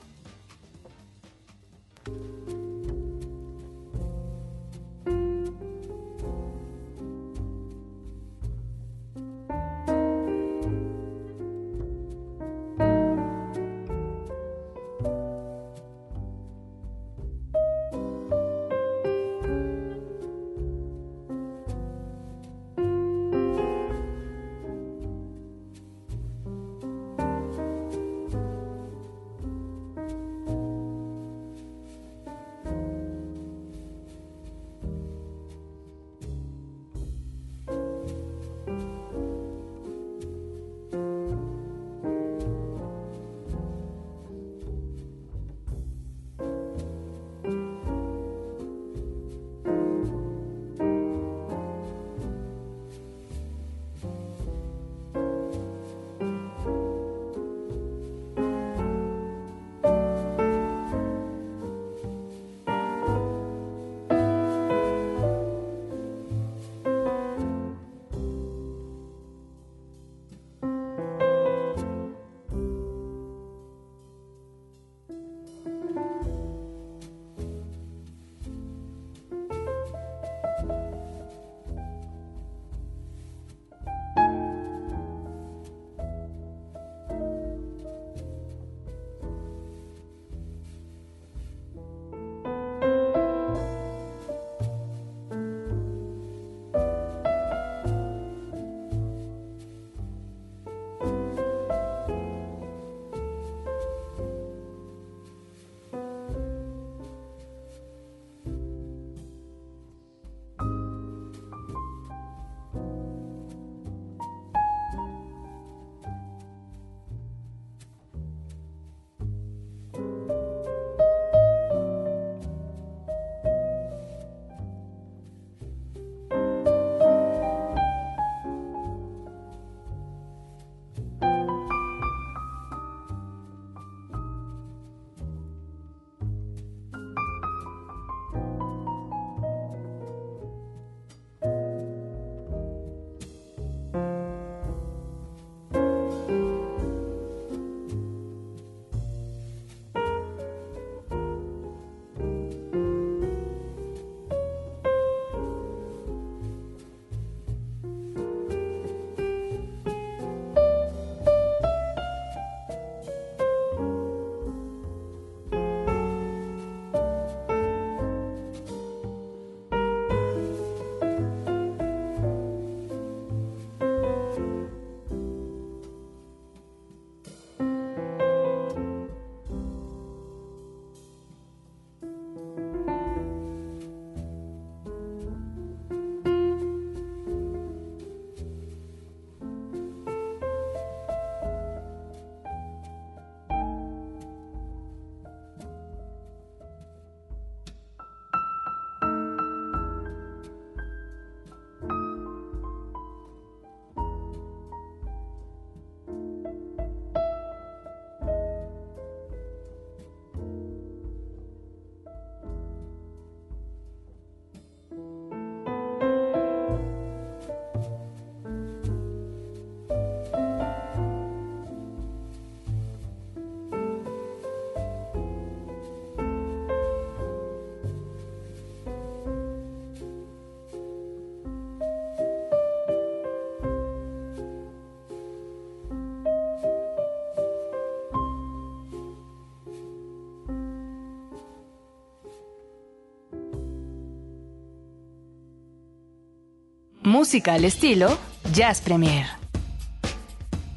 Música 247.23 247.55
al 247.55 247.65
estilo 247.65 248.19
Jazz 248.53 248.81
Premier. 248.81 249.27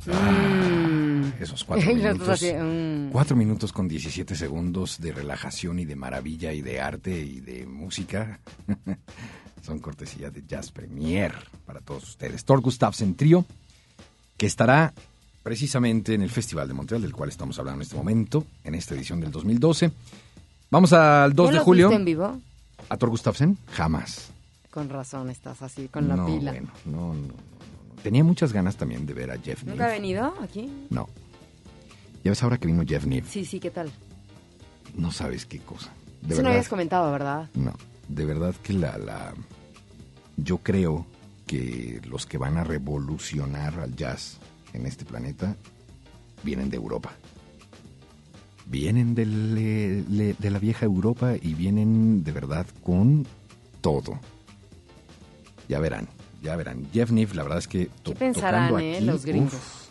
Ah, 0.08 1.24
esos 1.40 1.64
cuatro 1.64 1.92
minutos. 1.96 2.30
así, 2.30 2.54
mm. 2.54 3.10
Cuatro 3.12 3.36
minutos 3.36 3.74
con 3.74 3.88
17 3.88 4.36
segundos 4.36 5.02
de 5.02 5.12
relajación 5.12 5.80
y 5.80 5.86
de 5.86 5.96
maravilla 5.96 6.54
y 6.54 6.62
de 6.62 6.80
arte 6.80 7.20
y 7.20 7.40
de 7.40 7.66
música. 7.66 8.40
Son 9.66 9.80
cortesía 9.80 10.30
de 10.30 10.44
Jazz 10.46 10.72
Premier 10.72 11.34
para 11.66 11.82
todos 11.82 12.10
ustedes. 12.10 12.46
Thor 12.46 12.62
Gustafsson 12.62 13.16
Trío, 13.16 13.44
que 14.38 14.46
estará 14.46 14.94
precisamente 15.42 16.14
en 16.14 16.22
el 16.22 16.30
Festival 16.30 16.68
de 16.68 16.76
Montreal, 16.76 17.02
del 17.02 17.14
cual 17.14 17.30
estamos 17.30 17.58
hablando 17.58 17.80
en 17.80 17.86
este 17.88 17.96
momento, 17.96 18.46
en 18.64 18.76
esta 18.76 18.94
edición 18.94 19.20
del 19.20 19.32
2012. 19.32 19.92
Vamos 20.70 20.94
al 20.94 21.34
2 21.34 21.48
¿Ya 21.50 21.54
de 21.54 21.60
julio. 21.60 21.88
viste 21.90 22.00
en 22.00 22.06
vivo? 22.06 22.40
¿A 22.88 22.98
Thor 22.98 23.10
Gustafsson? 23.10 23.58
Jamás. 23.72 24.35
Con 24.76 24.90
razón, 24.90 25.30
estás 25.32 25.62
así, 25.64 25.88
con 25.88 26.08
la 26.08 26.18
no, 26.18 26.26
pila. 26.28 26.52
bueno, 26.52 26.68
no, 26.86 26.92
no, 26.92 27.14
no, 27.14 27.28
no. 27.30 27.34
Tenía 28.04 28.24
muchas 28.24 28.52
ganas 28.54 28.76
también 28.76 29.06
de 29.08 29.14
ver 29.14 29.32
a 29.32 29.38
Jeff 29.40 29.64
¿Nunca 29.64 29.86
ha 29.86 29.88
Neff. 29.88 29.96
venido 29.96 30.34
aquí? 30.44 30.70
No. 30.92 31.08
Ya 32.24 32.32
ves 32.32 32.44
ahora 32.44 32.58
que 32.60 32.68
vino 32.68 32.84
Jeff 32.86 33.06
Neff, 33.06 33.28
Sí, 33.32 33.46
sí, 33.46 33.60
¿qué 33.60 33.72
tal? 33.72 33.90
no 34.96 35.12
sabes 35.12 35.46
qué 35.46 35.60
cosa. 35.60 35.92
De 36.22 36.28
Eso 36.34 36.36
no 36.36 36.36
verdad. 36.36 36.52
habías 36.52 36.68
comentado, 36.70 37.12
¿verdad? 37.12 37.50
No, 37.56 37.74
de 38.10 38.26
verdad 38.26 38.54
que 38.62 38.74
la, 38.74 38.98
la... 38.98 39.34
Yo 40.38 40.58
creo 40.60 41.06
que 41.48 42.02
los 42.08 42.26
que 42.26 42.38
van 42.38 42.58
a 42.58 42.64
revolucionar 42.66 43.80
al 43.80 43.96
jazz 43.96 44.38
en 44.74 44.86
este 44.86 45.06
planeta 45.06 45.56
vienen 46.44 46.70
de 46.70 46.76
Europa. 46.78 47.12
Vienen 48.68 49.16
del, 49.16 49.56
eh, 49.58 50.04
le- 50.10 50.34
de 50.34 50.50
la 50.50 50.60
vieja 50.60 50.86
Europa 50.86 51.34
y 51.42 51.54
vienen 51.54 52.24
de 52.24 52.32
verdad 52.34 52.66
con 52.84 53.26
todo. 53.82 54.20
Ya 55.70 55.80
verán, 55.80 56.08
ya 56.44 56.56
verán. 56.56 56.88
Jeff 56.94 57.12
Niff, 57.12 57.34
la 57.34 57.44
verdad 57.44 57.60
es 57.60 57.68
que... 57.68 57.86
to- 58.04 58.12
¿Qué 58.14 58.20
pensarán, 58.20 58.70
tocando 58.70 58.80
eh, 58.88 58.96
aquí, 58.98 59.06
los 59.06 59.26
gringos? 59.26 59.54
uf, 59.54 59.88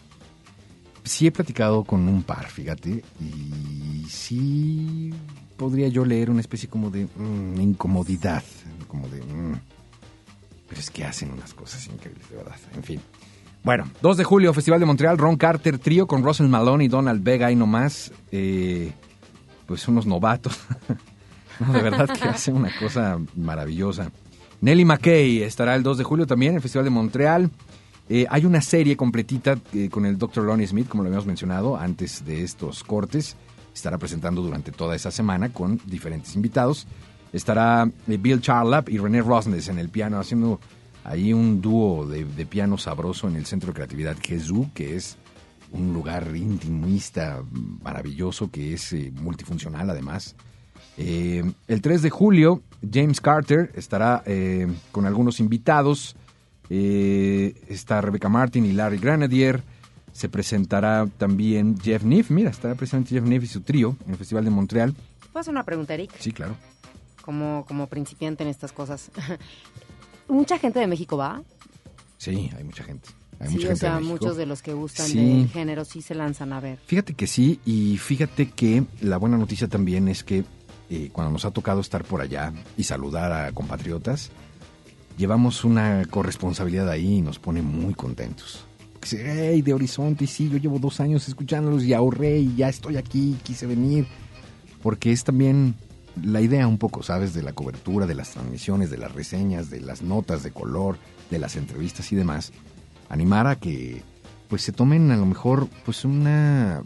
sí 1.05 1.27
he 1.27 1.33
platicado 1.33 1.85
con 1.85 2.09
un 2.09 2.23
par, 2.23 2.47
fíjate, 2.49 3.03
y 3.21 4.07
sí 4.09 5.13
podría 5.57 5.89
yo 5.89 6.05
leer 6.05 6.31
una 6.31 6.41
especie 6.41 6.69
como 6.69 6.91
de 6.91 7.07
mm, 7.07 7.61
incomodidad, 7.61 8.43
como 8.89 9.09
de... 9.09 9.21
mm, 9.23 9.55
pero 10.69 10.81
es 10.81 10.91
que 10.91 11.05
hacen 11.05 11.31
unas 11.33 11.55
cosas 11.55 11.87
increíbles, 11.87 12.29
de 12.31 12.37
verdad. 12.37 12.57
En 12.75 12.83
fin. 12.83 13.01
Bueno, 13.63 13.85
2 14.03 14.17
de 14.19 14.25
julio, 14.25 14.53
Festival 14.53 14.81
de 14.81 14.87
Montreal, 14.87 15.17
Ron 15.19 15.37
Carter 15.37 15.79
Trío 15.79 16.07
con 16.07 16.23
Russell 16.23 16.49
Malone 16.49 16.85
y 16.85 16.89
Donald 16.89 17.23
Vega 17.23 17.51
y 17.51 17.57
nomás. 17.57 18.12
Eh, 18.31 18.93
pues 19.66 19.87
unos 19.89 20.07
novatos. 20.07 20.59
No, 21.61 21.72
de 21.72 21.83
verdad 21.83 22.09
que 22.11 22.25
hacen 22.29 22.57
una 22.57 22.77
cosa 22.81 23.16
maravillosa. 23.37 24.11
Nelly 24.65 24.87
McKay 24.87 25.43
estará 25.43 25.75
el 25.75 25.83
2 25.83 25.99
de 25.99 26.05
julio 26.05 26.27
también 26.27 26.53
en 26.53 26.57
el 26.57 26.62
Festival 26.62 26.87
de 26.87 26.91
Montreal. 26.91 27.51
Eh, 28.09 28.25
hay 28.31 28.47
una 28.47 28.62
serie 28.62 28.97
completita 28.97 29.59
eh, 29.75 29.91
con 29.91 30.07
el 30.07 30.17
Dr. 30.17 30.43
Lonnie 30.43 30.67
Smith, 30.67 30.89
como 30.89 31.03
lo 31.03 31.09
habíamos 31.09 31.27
mencionado 31.27 31.77
antes 31.77 32.25
de 32.25 32.43
estos 32.43 32.83
cortes. 32.83 33.37
Estará 33.75 33.99
presentando 33.99 34.41
durante 34.41 34.73
toda 34.73 34.97
esa 34.97 35.11
semana 35.11 35.53
con 35.53 35.79
diferentes 35.85 36.35
invitados. 36.35 36.87
Estará 37.31 37.91
eh, 38.09 38.17
Bill 38.17 38.41
Charlap 38.41 38.89
y 38.89 38.97
René 38.97 39.21
Rosnes 39.21 39.69
en 39.69 39.79
el 39.79 39.91
piano 39.91 40.19
haciendo 40.19 40.59
ahí 41.05 41.35
un 41.35 41.61
dúo 41.61 42.07
de, 42.07 42.25
de 42.25 42.47
piano 42.47 42.79
sabroso 42.79 43.29
en 43.29 43.37
el 43.37 43.45
Centro 43.45 43.67
de 43.67 43.75
Creatividad 43.75 44.17
Jesús, 44.19 44.69
que 44.73 44.97
es 44.97 45.19
un 45.73 45.93
lugar 45.93 46.35
intimista 46.35 47.43
maravilloso, 47.83 48.51
que 48.51 48.73
es 48.73 48.97
multifuncional 49.12 49.91
además. 49.91 50.35
Eh, 50.97 51.42
el 51.68 51.80
3 51.80 52.03
de 52.03 52.11
julio, 52.11 52.62
James 52.92 53.20
Carter 53.20 53.72
estará 53.74 54.22
eh, 54.26 54.66
con 54.92 55.07
algunos 55.07 55.40
invitados. 55.40 56.16
Eh, 56.70 57.55
está 57.68 58.01
Rebecca 58.01 58.28
Martin 58.28 58.64
y 58.64 58.72
Larry 58.72 58.99
Granadier. 58.99 59.62
Se 60.12 60.28
presentará 60.28 61.07
también 61.18 61.76
Jeff 61.80 62.05
Niff. 62.05 62.30
Mira, 62.30 62.51
estará 62.51 62.74
presente 62.74 63.11
Jeff 63.11 63.24
Niff 63.24 63.42
y 63.42 63.47
su 63.49 63.62
trío 63.62 63.97
en 64.07 64.12
el 64.12 64.16
Festival 64.16 64.45
de 64.45 64.51
Montreal. 64.51 64.95
¿Puedo 65.32 65.40
hacer 65.40 65.53
una 65.53 65.64
pregunta, 65.64 65.95
Eric? 65.95 66.12
Sí, 66.20 66.30
claro. 66.32 66.55
Como, 67.22 67.64
como 67.66 67.88
principiante 67.88 68.45
en 68.45 68.51
estas 68.51 68.70
cosas. 68.72 69.11
¿Mucha 70.28 70.59
gente 70.59 70.78
de 70.78 70.86
México 70.86 71.16
va? 71.16 71.42
Sí, 72.18 72.51
hay 72.57 72.64
mucha 72.64 72.84
gente. 72.84 73.09
Hay 73.40 73.49
sí, 73.49 73.55
mucha 73.55 73.66
o 73.66 73.70
gente 73.70 73.80
sea, 73.80 73.95
de 73.97 74.01
muchos 74.03 74.36
de 74.36 74.47
los 74.47 74.62
que 74.62 74.72
gustan 74.72 75.07
Sí. 75.07 75.18
del 75.18 75.49
género 75.49 75.84
sí 75.84 76.01
se 76.01 76.14
lanzan 76.14 76.53
a 76.53 76.61
ver. 76.61 76.78
Fíjate 76.86 77.14
que 77.14 77.26
sí, 77.26 77.61
y 77.66 77.99
fíjate 77.99 78.51
que 78.51 78.84
la 79.01 79.16
buena 79.16 79.36
noticia 79.36 79.66
también 79.68 80.07
es 80.09 80.22
que 80.22 80.45
cuando 81.12 81.32
nos 81.32 81.45
ha 81.45 81.51
tocado 81.51 81.80
estar 81.80 82.05
por 82.05 82.20
allá 82.20 82.53
y 82.76 82.84
saludar 82.84 83.32
a 83.32 83.53
compatriotas, 83.53 84.30
llevamos 85.16 85.64
una 85.64 86.05
corresponsabilidad 86.11 86.88
ahí 86.88 87.16
y 87.16 87.22
nos 87.22 87.38
pone 87.38 87.62
muy 87.62 87.95
contentos. 87.95 88.64
Hey, 89.07 89.61
de 89.61 89.74
Horizonte, 89.74 90.26
sí, 90.26 90.49
yo 90.49 90.57
llevo 90.57 90.78
dos 90.78 90.99
años 91.01 91.28
escuchándolos 91.28 91.84
y 91.84 91.92
ahorré 91.92 92.38
y 92.38 92.57
ya 92.57 92.68
estoy 92.68 92.97
aquí, 92.97 93.36
quise 93.42 93.66
venir. 93.66 94.07
Porque 94.82 95.12
es 95.12 95.24
también 95.24 95.74
la 96.22 96.40
idea 96.40 96.66
un 96.66 96.78
poco, 96.78 97.03
¿sabes? 97.03 97.34
De 97.34 97.42
la 97.42 97.53
cobertura, 97.53 98.07
de 98.07 98.14
las 98.14 98.30
transmisiones, 98.30 98.90
de 98.90 98.99
las 98.99 99.12
reseñas, 99.12 99.70
de 99.70 99.80
las 99.80 100.03
notas 100.03 100.42
de 100.42 100.53
color, 100.53 100.97
de 101.30 101.38
las 101.38 101.57
entrevistas 101.57 102.12
y 102.12 102.16
demás. 102.16 102.53
Animar 103.09 103.47
a 103.47 103.57
que 103.57 104.03
pues 104.49 104.62
se 104.62 104.72
tomen 104.72 105.11
a 105.11 105.16
lo 105.16 105.26
mejor 105.26 105.68
pues 105.84 106.05
una 106.05 106.82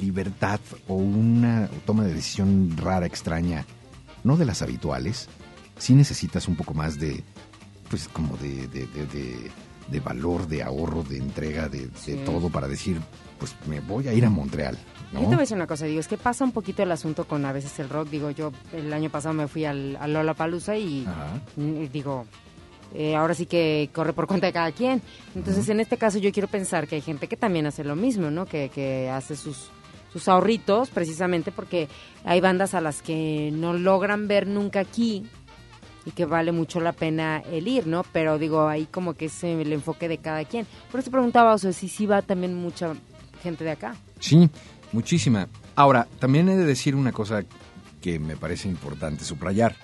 libertad 0.00 0.60
o 0.88 0.94
una 0.94 1.68
toma 1.84 2.04
de 2.04 2.14
decisión 2.14 2.76
rara, 2.76 3.06
extraña, 3.06 3.64
no 4.24 4.36
de 4.36 4.44
las 4.44 4.62
habituales. 4.62 5.28
Sí 5.78 5.94
necesitas 5.94 6.48
un 6.48 6.56
poco 6.56 6.74
más 6.74 6.98
de, 6.98 7.22
pues 7.90 8.08
como 8.08 8.36
de, 8.38 8.66
de, 8.68 8.86
de- 8.86 9.06
de- 9.06 9.50
de 9.88 10.00
valor, 10.00 10.48
de 10.48 10.64
ahorro, 10.64 11.04
de 11.04 11.18
entrega, 11.18 11.68
de, 11.68 11.88
Sí. 11.94 12.20
todo 12.24 12.48
para 12.50 12.66
decir, 12.66 13.00
pues 13.38 13.54
me 13.68 13.78
voy 13.78 14.08
a 14.08 14.12
ir 14.12 14.24
a 14.26 14.30
Montreal. 14.30 14.76
¿no? 15.12 15.20
Yo 15.20 15.26
te 15.26 15.26
voy 15.26 15.36
a 15.36 15.40
decir 15.42 15.56
una 15.56 15.68
cosa, 15.68 15.84
digo, 15.84 16.00
es 16.00 16.08
que 16.08 16.18
pasa 16.18 16.42
un 16.42 16.50
poquito 16.50 16.82
el 16.82 16.90
asunto 16.90 17.24
con 17.28 17.44
a 17.44 17.52
veces 17.52 17.78
el 17.78 17.88
rock. 17.88 18.08
Digo, 18.10 18.30
yo 18.32 18.50
el 18.72 18.92
año 18.92 19.10
pasado 19.10 19.32
me 19.34 19.46
fui 19.46 19.64
al, 19.64 19.94
a 20.00 20.08
Lollapalooza 20.08 20.76
y 20.76 21.06
Ajá. 21.06 21.40
mm, 21.54 21.84
digo, 21.92 22.26
eh, 22.94 23.14
ahora 23.14 23.34
sí 23.34 23.46
que 23.46 23.90
corre 23.92 24.12
por 24.12 24.26
cuenta 24.26 24.46
de 24.46 24.52
cada 24.52 24.72
quien. 24.72 25.02
Entonces, 25.34 25.68
en 25.68 25.80
este 25.80 25.96
caso 25.96 26.18
yo 26.18 26.32
quiero 26.32 26.48
pensar 26.48 26.86
que 26.86 26.96
hay 26.96 27.02
gente 27.02 27.28
que 27.28 27.36
también 27.36 27.66
hace 27.66 27.84
lo 27.84 27.96
mismo, 27.96 28.30
¿no? 28.30 28.46
Que, 28.46 28.68
que 28.68 29.10
hace 29.10 29.36
sus, 29.36 29.70
sus 30.12 30.28
ahorritos 30.28 30.90
precisamente 30.90 31.52
porque 31.52 31.88
hay 32.24 32.40
bandas 32.40 32.74
a 32.74 32.80
las 32.80 33.02
que 33.02 33.50
no 33.52 33.72
logran 33.74 34.28
ver 34.28 34.46
nunca 34.46 34.80
aquí 34.80 35.26
y 36.06 36.12
que 36.12 36.24
vale 36.24 36.52
mucho 36.52 36.80
la 36.80 36.92
pena 36.92 37.42
el 37.50 37.66
ir, 37.66 37.86
¿no? 37.86 38.04
Pero 38.12 38.38
digo, 38.38 38.68
ahí 38.68 38.86
como 38.86 39.14
que 39.14 39.26
es 39.26 39.44
el 39.44 39.72
enfoque 39.72 40.08
de 40.08 40.18
cada 40.18 40.44
quien. 40.44 40.66
Por 40.90 41.00
eso 41.00 41.10
preguntaba, 41.10 41.52
o 41.52 41.58
sea, 41.58 41.72
si 41.72 41.88
sí 41.88 42.06
va 42.06 42.22
también 42.22 42.54
mucha 42.54 42.94
gente 43.42 43.64
de 43.64 43.72
acá. 43.72 43.94
Sí, 44.20 44.48
muchísima. 44.92 45.48
Ahora, 45.74 46.06
también 46.20 46.48
he 46.48 46.56
de 46.56 46.64
decir 46.64 46.94
una 46.94 47.12
cosa 47.12 47.44
que 48.00 48.20
me 48.20 48.36
parece 48.36 48.68
importante 48.68 49.24
subrayar. 49.24 49.74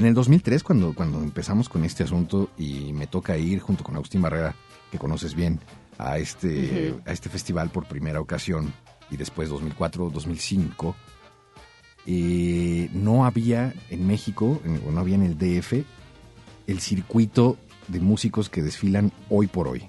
En 0.00 0.06
el 0.06 0.14
2003, 0.14 0.62
cuando, 0.62 0.94
cuando 0.94 1.18
empezamos 1.18 1.68
con 1.68 1.84
este 1.84 2.04
asunto 2.04 2.48
y 2.56 2.90
me 2.94 3.06
toca 3.06 3.36
ir 3.36 3.60
junto 3.60 3.84
con 3.84 3.96
Agustín 3.96 4.22
Barrera, 4.22 4.54
que 4.90 4.98
conoces 4.98 5.34
bien, 5.34 5.60
a 5.98 6.16
este, 6.16 6.94
a 7.04 7.12
este 7.12 7.28
festival 7.28 7.68
por 7.68 7.86
primera 7.86 8.18
ocasión, 8.18 8.72
y 9.10 9.18
después 9.18 9.50
2004, 9.50 10.08
2005, 10.08 10.96
eh, 12.06 12.88
no 12.94 13.26
había 13.26 13.74
en 13.90 14.06
México, 14.06 14.62
o 14.86 14.90
no 14.90 15.00
había 15.00 15.16
en 15.16 15.22
el 15.22 15.36
DF, 15.36 15.84
el 16.66 16.80
circuito 16.80 17.58
de 17.88 18.00
músicos 18.00 18.48
que 18.48 18.62
desfilan 18.62 19.12
hoy 19.28 19.48
por 19.48 19.68
hoy. 19.68 19.82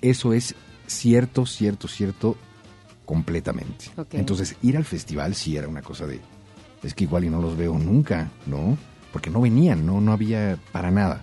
Eso 0.00 0.32
es 0.32 0.56
cierto, 0.88 1.46
cierto, 1.46 1.86
cierto, 1.86 2.36
completamente. 3.04 3.92
Ok. 3.96 4.14
Entonces, 4.14 4.56
ir 4.60 4.76
al 4.76 4.84
festival 4.84 5.36
sí 5.36 5.56
era 5.56 5.68
una 5.68 5.82
cosa 5.82 6.08
de, 6.08 6.18
es 6.82 6.94
que 6.94 7.04
igual 7.04 7.26
y 7.26 7.30
no 7.30 7.40
los 7.40 7.56
veo 7.56 7.78
nunca, 7.78 8.28
¿no? 8.46 8.76
Porque 9.12 9.30
no 9.30 9.40
venían, 9.40 9.86
no, 9.86 10.00
no 10.00 10.12
había 10.12 10.58
para 10.72 10.90
nada. 10.90 11.22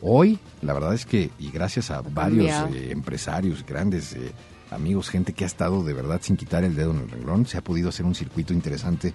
Hoy, 0.00 0.38
la 0.62 0.72
verdad 0.72 0.94
es 0.94 1.06
que, 1.06 1.30
y 1.38 1.50
gracias 1.50 1.92
a 1.92 2.02
varios 2.02 2.50
eh, 2.72 2.90
empresarios, 2.90 3.64
grandes 3.64 4.14
eh, 4.14 4.32
amigos, 4.70 5.08
gente 5.08 5.32
que 5.32 5.44
ha 5.44 5.46
estado 5.46 5.84
de 5.84 5.92
verdad 5.92 6.20
sin 6.22 6.36
quitar 6.36 6.64
el 6.64 6.74
dedo 6.74 6.90
en 6.90 6.98
el 6.98 7.10
renglón, 7.10 7.46
se 7.46 7.58
ha 7.58 7.62
podido 7.62 7.88
hacer 7.88 8.04
un 8.04 8.16
circuito 8.16 8.52
interesante 8.52 9.14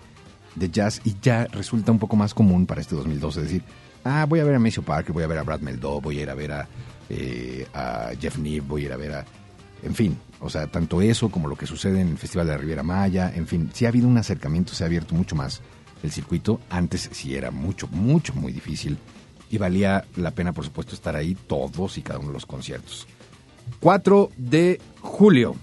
de 0.55 0.69
jazz 0.69 1.01
y 1.03 1.15
ya 1.21 1.45
resulta 1.45 1.91
un 1.91 1.99
poco 1.99 2.15
más 2.15 2.33
común 2.33 2.65
para 2.65 2.79
este 2.79 2.95
2012 2.95 3.41
decir, 3.41 3.63
ah, 4.05 4.25
voy 4.27 4.39
a 4.39 4.45
ver 4.45 4.55
a 4.55 4.59
Maceo 4.59 4.83
Parker, 4.83 5.11
voy 5.11 5.23
a 5.23 5.27
ver 5.27 5.37
a 5.37 5.43
Brad 5.43 5.59
Meldó, 5.59 5.99
voy 5.99 6.19
a 6.19 6.23
ir 6.23 6.29
a 6.29 6.35
ver 6.35 6.51
a, 6.53 6.67
eh, 7.09 7.67
a 7.73 8.11
Jeff 8.19 8.37
Neve, 8.37 8.61
voy 8.61 8.83
a 8.83 8.85
ir 8.85 8.93
a 8.93 8.97
ver 8.97 9.11
a... 9.13 9.25
En 9.83 9.93
fin, 9.93 10.17
o 10.39 10.49
sea, 10.49 10.67
tanto 10.67 11.01
eso 11.01 11.29
como 11.29 11.47
lo 11.47 11.55
que 11.55 11.67
sucede 11.67 12.01
en 12.01 12.07
el 12.07 12.17
Festival 12.17 12.47
de 12.47 12.53
la 12.53 12.57
Riviera 12.57 12.83
Maya, 12.83 13.31
en 13.35 13.45
fin, 13.45 13.69
sí 13.73 13.85
ha 13.85 13.89
habido 13.89 14.07
un 14.07 14.17
acercamiento, 14.17 14.73
se 14.73 14.83
ha 14.83 14.87
abierto 14.87 15.13
mucho 15.13 15.35
más 15.35 15.61
el 16.03 16.11
circuito. 16.11 16.59
Antes 16.69 17.09
sí 17.11 17.35
era 17.35 17.51
mucho, 17.51 17.87
mucho, 17.87 18.33
muy 18.33 18.51
difícil 18.51 18.97
y 19.49 19.57
valía 19.57 20.05
la 20.15 20.31
pena, 20.31 20.51
por 20.53 20.65
supuesto, 20.65 20.93
estar 20.95 21.15
ahí 21.15 21.35
todos 21.47 21.97
y 21.97 22.01
cada 22.01 22.19
uno 22.19 22.29
de 22.29 22.33
los 22.33 22.45
conciertos. 22.45 23.07
4 23.79 24.31
de 24.37 24.79
julio. 25.01 25.55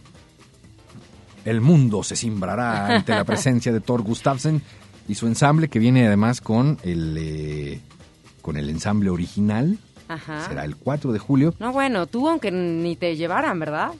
El 1.44 1.60
mundo 1.60 2.02
se 2.02 2.16
cimbrará 2.16 2.86
ante 2.96 3.12
la 3.12 3.24
presencia 3.24 3.72
de 3.72 3.80
Thor 3.80 4.02
Gustafsson 4.02 4.62
y 5.08 5.14
su 5.14 5.26
ensamble, 5.26 5.68
que 5.68 5.78
viene 5.78 6.06
además 6.06 6.40
con 6.40 6.78
el, 6.82 7.16
eh, 7.18 7.80
con 8.40 8.56
el 8.56 8.70
ensamble 8.70 9.10
original 9.10 9.78
Ajá. 10.08 10.46
Será 10.48 10.64
el 10.64 10.76
4 10.76 11.12
de 11.12 11.18
julio, 11.18 11.54
No, 11.58 11.72
bueno, 11.72 12.06
tú 12.06 12.28
aunque 12.28 12.50
ni 12.50 12.94
te 12.96 13.16
llevaran, 13.16 13.58
¿verdad? 13.58 13.92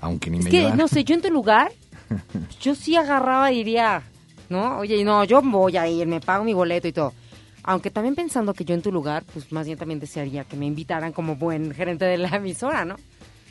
aunque 0.00 0.28
ni 0.30 0.38
Es 0.38 0.44
me 0.44 0.50
que, 0.50 0.60
llevan. 0.62 0.76
no 0.76 0.88
sé, 0.88 1.04
yo 1.04 1.14
en 1.14 1.22
tu 1.22 1.30
lugar, 1.30 1.70
yo 2.60 2.74
sí 2.74 2.96
agarraba 2.96 3.52
y 3.52 3.58
diría, 3.58 4.02
¿no? 4.52 4.78
Oye, 4.78 5.02
no, 5.04 5.24
yo 5.24 5.42
voy 5.42 5.76
a 5.76 5.88
ir, 5.88 6.06
me 6.06 6.20
pago 6.20 6.44
mi 6.44 6.54
boleto 6.54 6.86
y 6.86 6.92
todo. 6.92 7.12
Aunque 7.64 7.90
también 7.90 8.14
pensando 8.14 8.54
que 8.54 8.64
yo 8.64 8.74
en 8.74 8.82
tu 8.82 8.92
lugar, 8.92 9.24
pues 9.32 9.50
más 9.52 9.66
bien 9.66 9.78
también 9.78 9.98
desearía 9.98 10.44
que 10.44 10.56
me 10.56 10.66
invitaran 10.66 11.12
como 11.12 11.34
buen 11.36 11.72
gerente 11.74 12.04
de 12.04 12.18
la 12.18 12.28
emisora, 12.36 12.84
¿no? 12.84 12.96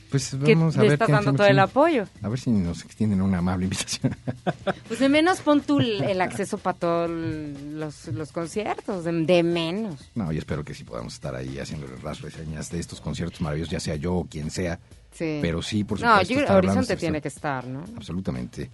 Pues 0.09 0.35
Que 0.43 0.55
vamos 0.55 0.77
a 0.77 0.81
ver 0.81 0.91
estás 0.91 1.07
dando 1.07 1.31
todo 1.31 1.47
el 1.47 1.57
apoyo. 1.57 2.05
A 2.21 2.27
ver 2.27 2.37
si 2.37 2.49
nos 2.49 2.83
extienden 2.83 3.21
una 3.21 3.37
amable 3.37 3.63
invitación. 3.65 4.15
Pues 4.89 4.99
de 4.99 5.07
menos 5.07 5.39
pon 5.39 5.61
tú 5.61 5.79
el, 5.79 6.19
acceso 6.19 6.57
para 6.57 6.77
todos 6.77 7.09
los, 7.09 8.07
los 8.07 8.33
conciertos, 8.33 9.05
de, 9.05 9.13
de 9.13 9.41
menos. 9.43 10.11
no, 10.15 10.33
yo 10.33 10.39
espero 10.39 10.65
que 10.65 10.73
sí 10.73 10.83
podamos 10.83 11.13
estar 11.13 11.33
ahí 11.33 11.57
haciendo 11.59 11.87
las 12.03 12.19
reseñas 12.19 12.69
de 12.69 12.79
estos 12.81 12.99
conciertos 12.99 13.39
maravillosos, 13.39 13.71
ya 13.71 13.79
sea 13.79 13.95
yo 13.95 14.15
o 14.15 14.25
quien 14.25 14.51
sea. 14.51 14.77
Sí. 15.13 15.39
Pero 15.41 15.61
sí, 15.61 15.85
por 15.85 16.01
No, 16.01 16.09
supuesto. 16.09 16.33
yo 16.33 16.39
estar 16.41 16.57
hablando 16.57 16.79
Horizonte 16.79 16.99
tiene 16.99 17.21
que 17.21 17.27
estar, 17.29 17.65
¿no? 17.65 17.85
Absolutamente. 17.95 18.69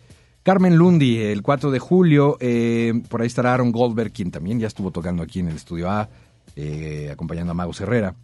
Carmen 0.48 0.78
Lundi, 0.78 1.18
el 1.18 1.42
4 1.42 1.72
de 1.72 1.80
julio, 1.80 2.38
eh, 2.40 2.94
por 3.10 3.20
ahí 3.20 3.28
estará 3.28 3.54
Aaron 3.54 3.74
Goldberg, 3.74 4.14
quien 4.14 4.32
también 4.32 4.62
ya 4.62 4.68
estuvo 4.68 4.92
tocando 4.92 5.22
aquí 5.22 5.42
en 5.42 5.50
el 5.50 5.58
estudio 5.58 5.92
A, 5.92 6.08
eh, 6.56 7.10
acompañando 7.12 7.52
a 7.52 7.54
Mago 7.54 7.74
Herrera. 7.78 8.16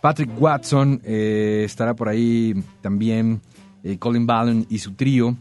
Patrick 0.00 0.30
Watson 0.40 1.02
eh, 1.04 1.64
estará 1.66 1.92
por 1.92 2.08
ahí 2.08 2.54
también, 2.80 3.42
eh, 3.84 3.98
Colin 3.98 4.26
Ballon 4.26 4.64
y 4.70 4.78
su 4.78 4.94
trío. 4.94 5.36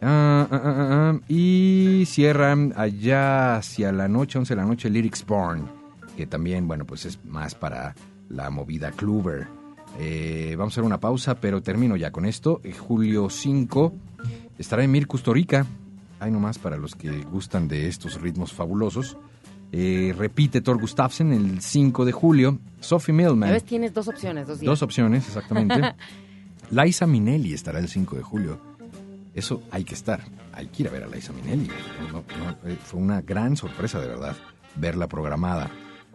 Ah, 0.00 0.46
ah, 0.48 0.60
ah, 0.62 1.20
y 1.26 2.04
cierran 2.06 2.72
allá 2.76 3.56
hacia 3.56 3.90
la 3.90 4.06
noche, 4.06 4.38
11 4.38 4.54
de 4.54 4.60
la 4.60 4.68
noche, 4.68 4.88
Lyrics 4.88 5.26
Born, 5.26 5.68
que 6.16 6.28
también, 6.28 6.68
bueno, 6.68 6.84
pues 6.84 7.04
es 7.04 7.18
más 7.24 7.56
para 7.56 7.96
la 8.28 8.48
movida 8.48 8.92
Kluber. 8.92 9.48
Eh, 9.98 10.54
vamos 10.56 10.72
a 10.72 10.74
hacer 10.74 10.84
una 10.84 10.98
pausa, 11.00 11.36
pero 11.40 11.62
termino 11.62 11.96
ya 11.96 12.10
con 12.10 12.26
esto. 12.26 12.60
Eh, 12.64 12.72
julio 12.72 13.30
5 13.30 13.92
estará 14.58 14.84
Emir 14.84 15.06
Custorica. 15.06 15.66
Hay 16.20 16.30
nomás 16.30 16.58
para 16.58 16.76
los 16.76 16.94
que 16.94 17.10
gustan 17.22 17.68
de 17.68 17.88
estos 17.88 18.20
ritmos 18.20 18.52
fabulosos. 18.52 19.16
Eh, 19.72 20.14
repite 20.16 20.60
Thor 20.60 20.80
Gustafsson 20.80 21.32
el 21.32 21.60
5 21.60 22.04
de 22.04 22.12
julio. 22.12 22.58
Sophie 22.80 23.12
Millman. 23.12 23.50
ves, 23.50 23.64
tienes 23.64 23.92
dos 23.92 24.08
opciones, 24.08 24.46
dos 24.46 24.60
días. 24.60 24.70
Dos 24.70 24.82
opciones, 24.82 25.26
exactamente. 25.26 25.94
Liza 26.70 27.06
Minnelli 27.06 27.52
estará 27.52 27.80
el 27.80 27.88
5 27.88 28.16
de 28.16 28.22
julio. 28.22 28.60
Eso 29.34 29.62
hay 29.70 29.84
que 29.84 29.94
estar. 29.94 30.22
Hay 30.52 30.68
que 30.68 30.84
ir 30.84 30.88
a 30.88 30.92
ver 30.92 31.02
a 31.02 31.08
Liza. 31.08 31.32
No, 31.32 32.12
no, 32.12 32.24
eh, 32.64 32.78
fue 32.82 33.00
una 33.00 33.20
gran 33.20 33.56
sorpresa, 33.56 34.00
de 34.00 34.06
verdad, 34.06 34.36
verla 34.76 35.08
programada. 35.08 35.70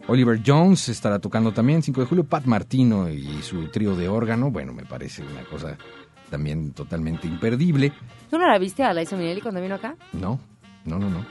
Oliver 0.08 0.42
Jones 0.44 0.90
estará 0.90 1.20
tocando 1.20 1.52
también 1.52 1.84
5 1.84 2.02
de 2.02 2.08
julio. 2.08 2.24
Pat 2.24 2.46
Martino 2.46 3.10
y 3.10 3.42
su 3.44 3.68
trío 3.68 3.96
de 3.96 4.08
órgano. 4.08 4.52
Bueno, 4.52 4.74
me 4.74 4.86
parece 4.86 5.22
una 5.22 5.44
cosa 5.44 5.78
también 6.30 6.72
totalmente 6.74 7.28
imperdible. 7.28 7.92
¿Tú 8.30 8.38
no 8.38 8.48
la 8.48 8.58
viste 8.58 8.84
a 8.84 8.94
Liza 8.94 9.16
Minnelli 9.16 9.42
cuando 9.42 9.62
vino 9.62 9.76
acá? 9.76 9.96
No, 10.14 10.40
no, 10.86 11.00
no, 11.00 11.10
no. 11.10 11.26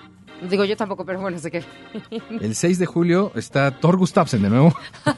Digo 0.49 0.65
yo 0.65 0.77
tampoco, 0.77 1.05
pero 1.05 1.21
bueno, 1.21 1.39
sé 1.39 1.51
que... 1.51 1.65
El 2.41 2.55
6 2.55 2.79
de 2.79 2.87
julio 2.87 3.33
está 3.35 3.73
Thor 3.73 3.97
Gustafsson 3.97 4.41
de 4.43 4.51
nuevo. 4.51 4.73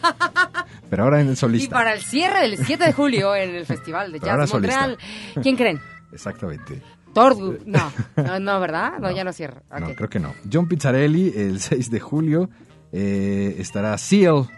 Pero 0.88 1.04
ahora 1.04 1.20
en 1.20 1.28
el 1.28 1.34
Y 1.34 1.36
solista. 1.36 1.76
para 1.76 1.92
el 1.94 2.00
cierre 2.00 2.40
del 2.48 2.56
7 2.58 2.84
de 2.84 2.92
julio 2.92 3.36
en 3.36 3.54
el 3.54 3.64
Festival 3.66 4.10
de 4.12 4.18
Pero 4.18 4.36
Jazz 4.38 4.52
Montreal, 4.52 4.96
solista. 4.98 5.40
¿quién 5.42 5.56
creen? 5.56 5.80
Exactamente. 6.12 6.82
Tordu. 7.14 7.58
No, 7.66 7.92
no, 8.16 8.40
no, 8.40 8.60
¿verdad? 8.60 8.94
No, 8.98 9.10
ya 9.12 9.22
no 9.22 9.32
cierra. 9.32 9.62
No, 9.78 9.88
Ok. 9.88 9.94
creo 9.96 10.08
que 10.08 10.18
no. 10.18 10.34
John 10.52 10.66
Pizzarelli, 10.66 11.32
el 11.36 11.60
6 11.60 11.90
de 11.92 12.00
julio, 12.00 12.50
eh, 12.92 13.54
estará 13.58 13.96
Seal. 13.98 14.48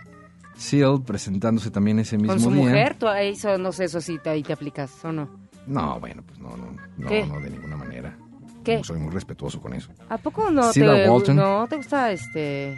Seal 0.62 1.02
presentándose 1.04 1.70
también 1.70 1.98
ese 1.98 2.16
mismo 2.16 2.32
Con 2.34 2.40
su 2.40 2.50
día. 2.50 2.60
mujer, 2.62 2.96
tú 2.96 3.06
eso, 3.08 3.58
no 3.58 3.72
sé, 3.72 3.84
eso 3.84 4.00
sí, 4.00 4.18
ahí 4.24 4.42
te 4.42 4.52
aplicas, 4.52 5.04
¿o 5.04 5.12
no? 5.12 5.28
No, 5.66 5.98
bueno, 6.00 6.22
pues 6.26 6.38
no, 6.40 6.56
no, 6.56 6.72
no, 6.98 7.26
no, 7.26 7.40
de 7.40 7.50
ninguna 7.50 7.76
manera. 7.76 8.16
¿Qué? 8.64 8.82
Soy 8.84 8.98
muy 8.98 9.12
respetuoso 9.12 9.60
con 9.60 9.74
eso. 9.74 9.90
¿A 10.08 10.18
poco 10.18 10.50
no 10.50 10.72
Cilla 10.72 10.94
te, 11.04 11.10
Walton. 11.10 11.36
no 11.36 11.66
te 11.68 11.76
gusta 11.76 12.12
este... 12.12 12.76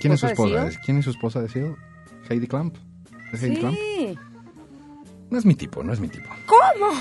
¿Quién 0.00 0.12
es 0.12 0.20
su 0.20 0.26
esposa? 0.26 0.70
¿Quién 0.84 0.98
es 0.98 1.04
su 1.04 1.10
esposa 1.10 1.40
de 1.40 1.48
Seal? 1.48 1.76
Heidi 2.28 2.46
Clamp. 2.46 2.76
¿Es 3.32 3.42
Heidi 3.42 3.56
Clamp? 3.58 3.76
Sí. 3.76 4.18
No 5.30 5.38
es 5.38 5.44
mi 5.44 5.54
tipo, 5.54 5.82
no 5.84 5.92
es 5.92 6.00
mi 6.00 6.08
tipo. 6.08 6.28
¿Cómo? 6.46 6.92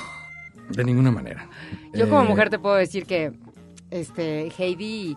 De 0.69 0.83
ninguna 0.83 1.09
manera. 1.11 1.49
Yo 1.93 2.09
como 2.09 2.23
Eh, 2.23 2.27
mujer 2.27 2.49
te 2.49 2.59
puedo 2.59 2.75
decir 2.75 3.05
que 3.05 3.31
este 3.89 4.51
Heidi 4.57 5.15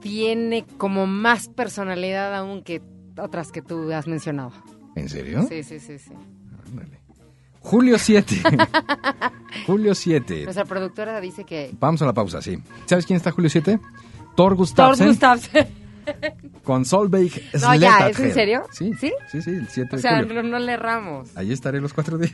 tiene 0.00 0.64
como 0.78 1.06
más 1.06 1.48
personalidad 1.48 2.34
aún 2.36 2.62
que 2.62 2.80
otras 3.18 3.50
que 3.52 3.62
tú 3.62 3.92
has 3.92 4.06
mencionado. 4.06 4.52
¿En 4.96 5.08
serio? 5.08 5.46
Sí, 5.48 5.62
sí, 5.62 5.78
sí, 5.80 5.98
sí. 5.98 6.10
Ándale. 6.68 6.98
Julio 7.60 7.98
7. 7.98 8.36
Julio 9.66 9.94
7. 9.94 10.44
Nuestra 10.44 10.64
productora 10.64 11.20
dice 11.20 11.44
que 11.44 11.70
Vamos 11.78 12.00
a 12.02 12.06
la 12.06 12.12
pausa, 12.14 12.40
sí. 12.40 12.58
¿Sabes 12.86 13.06
quién 13.06 13.16
está 13.18 13.30
Julio 13.30 13.50
7? 13.50 13.78
Thor 13.78 14.34
Thor 14.36 14.56
Gustafsson 14.56 15.08
Gustafsson. 15.08 15.66
con 16.64 16.84
Solveig 16.84 17.32
No, 17.60 17.74
ya. 17.74 18.08
¿es 18.08 18.18
en 18.18 18.32
serio? 18.32 18.62
Sí, 18.72 18.92
¿Sí? 18.98 19.12
sí, 19.30 19.42
sí, 19.42 19.50
el 19.50 19.68
7 19.68 19.88
O 19.92 19.96
de 19.96 20.02
sea, 20.02 20.18
julio. 20.22 20.42
no, 20.42 20.48
no 20.50 20.58
le 20.58 20.72
erramos. 20.72 21.36
Ahí 21.36 21.52
estaré 21.52 21.80
los 21.80 21.92
cuatro 21.92 22.16
días. 22.18 22.32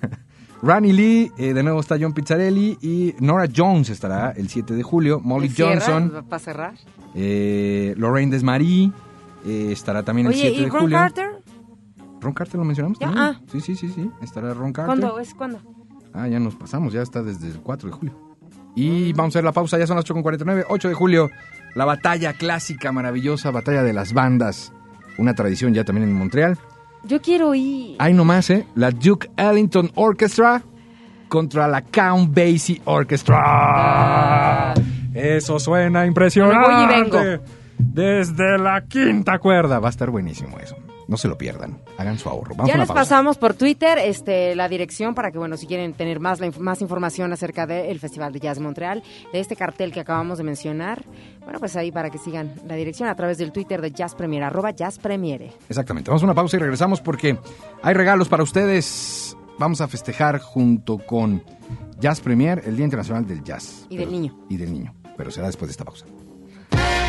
Rani 0.62 0.92
Lee, 0.92 1.30
eh, 1.38 1.52
de 1.54 1.62
nuevo 1.62 1.78
está 1.78 1.96
John 2.00 2.12
Pizzarelli 2.12 2.78
y 2.82 3.14
Nora 3.20 3.46
Jones 3.54 3.90
estará 3.90 4.32
el 4.32 4.48
7 4.48 4.74
de 4.74 4.82
julio. 4.82 5.20
Molly 5.20 5.52
Johnson, 5.56 6.24
Para 6.28 6.40
cerrar. 6.40 6.74
eh, 7.14 7.94
Lorraine 7.96 8.32
Desmarie 8.32 8.90
eh, 9.48 9.72
estará 9.72 10.02
también 10.02 10.26
el 10.28 10.32
Oye, 10.34 10.40
7 10.42 10.56
¿y 10.56 10.64
de 10.64 10.68
Ron 10.70 10.80
julio. 10.80 10.96
Carter? 10.98 11.30
¿Ron 12.20 12.32
Carter 12.34 12.56
lo 12.58 12.64
mencionamos 12.64 12.98
Ya, 12.98 13.06
también? 13.06 13.24
ah. 13.26 13.40
Sí, 13.50 13.60
sí, 13.60 13.74
sí, 13.76 13.88
sí. 13.88 14.10
Estará 14.22 14.52
Ron 14.54 14.72
Carter. 14.72 14.86
¿Cuándo? 14.98 15.18
¿Es 15.20 15.34
cuándo? 15.34 15.60
Ah, 16.12 16.26
ya 16.28 16.38
nos 16.40 16.54
pasamos, 16.56 16.92
ya 16.92 17.02
está 17.02 17.22
desde 17.22 17.48
el 17.48 17.60
4 17.60 17.88
de 17.90 17.94
julio. 17.94 18.14
Y 18.74 19.12
vamos 19.12 19.34
a 19.34 19.38
ver 19.38 19.44
la 19.44 19.52
pausa, 19.52 19.78
ya 19.78 19.86
son 19.86 19.96
las 19.96 20.04
8.49, 20.06 20.64
8 20.68 20.88
de 20.88 20.94
julio, 20.94 21.30
la 21.74 21.84
batalla 21.84 22.32
clásica, 22.32 22.92
maravillosa, 22.92 23.50
batalla 23.50 23.82
de 23.82 23.92
las 23.92 24.12
bandas, 24.12 24.72
una 25.18 25.34
tradición 25.34 25.74
ya 25.74 25.84
también 25.84 26.08
en 26.08 26.14
Montreal. 26.14 26.56
Yo 27.04 27.20
quiero 27.20 27.54
ir. 27.54 27.96
Hay 27.98 28.12
nomás, 28.14 28.50
¿eh? 28.50 28.66
La 28.74 28.90
Duke 28.90 29.30
Ellington 29.36 29.90
Orchestra 29.94 30.62
contra 31.28 31.68
la 31.68 31.82
Count 31.82 32.34
Basie 32.34 32.80
Orchestra. 32.84 34.74
Eso 35.14 35.58
suena 35.58 36.06
impresionante. 36.06 36.58
Bueno, 36.58 36.86
voy 36.86 36.96
y 36.96 37.02
vengo. 37.02 37.18
Desde 37.78 38.58
la 38.58 38.84
quinta 38.86 39.38
cuerda. 39.38 39.78
Va 39.78 39.88
a 39.88 39.90
estar 39.90 40.10
buenísimo 40.10 40.58
eso. 40.58 40.76
No 41.06 41.16
se 41.16 41.26
lo 41.26 41.38
pierdan. 41.38 41.80
Hagan 41.96 42.18
su 42.18 42.28
ahorro. 42.28 42.54
Vamos 42.54 42.70
ya 42.70 42.76
les 42.76 42.86
pausa. 42.86 43.00
pasamos 43.00 43.38
por 43.38 43.54
Twitter 43.54 43.96
este, 43.98 44.54
la 44.54 44.68
dirección 44.68 45.14
para 45.14 45.30
que, 45.30 45.38
bueno, 45.38 45.56
si 45.56 45.66
quieren 45.66 45.94
tener 45.94 46.20
más, 46.20 46.38
la 46.38 46.50
más 46.58 46.82
información 46.82 47.32
acerca 47.32 47.66
del 47.66 47.98
Festival 47.98 48.30
de 48.32 48.40
Jazz 48.40 48.60
Montreal, 48.60 49.02
de 49.32 49.40
este 49.40 49.56
cartel 49.56 49.90
que 49.90 50.00
acabamos 50.00 50.36
de 50.36 50.44
mencionar, 50.44 51.02
bueno, 51.44 51.60
pues 51.60 51.76
ahí 51.76 51.90
para 51.90 52.10
que 52.10 52.18
sigan 52.18 52.52
la 52.66 52.74
dirección 52.74 53.08
a 53.08 53.14
través 53.14 53.38
del 53.38 53.52
Twitter 53.52 53.80
de 53.80 53.90
Jazz 53.90 54.14
Premier, 54.14 54.42
arroba 54.42 54.72
Jazz 54.72 54.98
Premiere. 54.98 55.50
Exactamente. 55.70 56.10
Vamos 56.10 56.22
a 56.22 56.26
una 56.26 56.34
pausa 56.34 56.56
y 56.58 56.60
regresamos 56.60 57.00
porque 57.00 57.38
hay 57.82 57.94
regalos 57.94 58.28
para 58.28 58.42
ustedes. 58.42 59.34
Vamos 59.58 59.80
a 59.80 59.88
festejar 59.88 60.38
junto 60.40 60.98
con 60.98 61.42
Jazz 61.98 62.20
Premier 62.20 62.62
el 62.66 62.76
Día 62.76 62.84
Internacional 62.84 63.26
del 63.26 63.42
Jazz. 63.42 63.86
Y 63.88 63.96
del 63.96 64.12
niño. 64.12 64.38
Y 64.50 64.58
del 64.58 64.72
niño. 64.72 64.94
Pero 65.16 65.30
será 65.30 65.46
después 65.46 65.68
de 65.68 65.72
esta 65.72 65.84
pausa. 65.84 66.04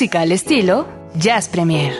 Música 0.00 0.22
al 0.22 0.32
estilo 0.32 0.88
Jazz 1.16 1.50
Premier. 1.50 1.92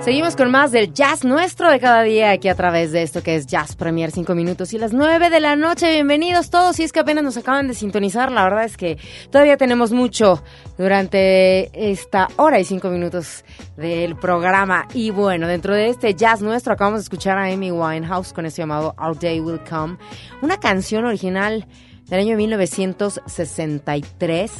Seguimos 0.00 0.36
con 0.36 0.50
más 0.50 0.70
del 0.70 0.92
jazz 0.92 1.24
nuestro 1.24 1.70
de 1.70 1.80
cada 1.80 2.02
día 2.02 2.30
aquí 2.30 2.48
a 2.48 2.54
través 2.54 2.92
de 2.92 3.02
esto 3.02 3.22
que 3.22 3.36
es 3.36 3.46
Jazz 3.46 3.74
Premier 3.74 4.10
5 4.10 4.34
minutos 4.34 4.74
y 4.74 4.78
las 4.78 4.92
9 4.92 5.30
de 5.30 5.40
la 5.40 5.56
noche. 5.56 5.90
Bienvenidos 5.90 6.50
todos. 6.50 6.76
Si 6.76 6.82
es 6.82 6.92
que 6.92 7.00
apenas 7.00 7.24
nos 7.24 7.38
acaban 7.38 7.68
de 7.68 7.74
sintonizar, 7.74 8.30
la 8.30 8.44
verdad 8.44 8.64
es 8.64 8.76
que 8.76 8.98
todavía 9.30 9.56
tenemos 9.56 9.92
mucho 9.92 10.42
durante 10.76 11.70
esta 11.90 12.28
hora 12.36 12.60
y 12.60 12.64
5 12.64 12.90
minutos 12.90 13.46
del 13.78 14.14
programa. 14.16 14.86
Y 14.92 15.08
bueno, 15.08 15.48
dentro 15.48 15.74
de 15.74 15.88
este 15.88 16.12
jazz 16.12 16.42
nuestro 16.42 16.74
acabamos 16.74 17.00
de 17.00 17.04
escuchar 17.04 17.38
a 17.38 17.50
Amy 17.50 17.70
Winehouse 17.70 18.34
con 18.34 18.44
este 18.44 18.60
llamado 18.60 18.94
Our 19.02 19.18
Day 19.18 19.40
Will 19.40 19.60
Come, 19.66 19.96
una 20.42 20.60
canción 20.60 21.06
original 21.06 21.66
del 22.10 22.20
año 22.20 22.36
1963 22.36 24.52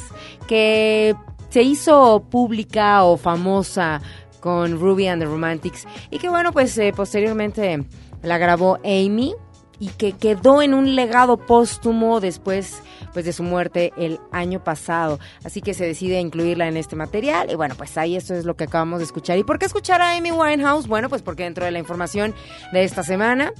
que 0.47 1.15
se 1.55 1.63
hizo 1.63 2.27
pública 2.29 3.05
o 3.05 3.15
famosa 3.15 4.01
con 4.41 4.77
Ruby 4.77 5.07
and 5.07 5.21
the 5.21 5.25
Romantics 5.25 5.87
y 6.11 6.17
que 6.17 6.27
bueno 6.27 6.51
pues 6.51 6.77
eh, 6.77 6.91
posteriormente 6.93 7.81
la 8.23 8.37
grabó 8.37 8.75
Amy 8.83 9.33
y 9.79 9.87
que 9.87 10.11
quedó 10.11 10.61
en 10.61 10.73
un 10.73 10.97
legado 10.97 11.37
póstumo 11.37 12.19
después 12.19 12.83
pues 13.13 13.23
de 13.23 13.31
su 13.31 13.43
muerte 13.43 13.93
el 13.95 14.19
año 14.33 14.65
pasado. 14.65 15.17
Así 15.45 15.61
que 15.61 15.73
se 15.73 15.85
decide 15.85 16.19
incluirla 16.19 16.67
en 16.67 16.75
este 16.75 16.97
material 16.97 17.49
y 17.49 17.55
bueno 17.55 17.75
pues 17.77 17.97
ahí 17.97 18.17
esto 18.17 18.33
es 18.33 18.43
lo 18.43 18.55
que 18.55 18.65
acabamos 18.65 18.99
de 18.99 19.05
escuchar. 19.05 19.37
Y 19.37 19.45
por 19.45 19.57
qué 19.57 19.65
escuchar 19.65 20.01
a 20.01 20.17
Amy 20.17 20.31
Winehouse 20.31 20.87
bueno 20.89 21.07
pues 21.07 21.21
porque 21.21 21.43
dentro 21.43 21.63
de 21.63 21.71
la 21.71 21.79
información 21.79 22.35
de 22.73 22.83
esta 22.83 23.01
semana 23.01 23.53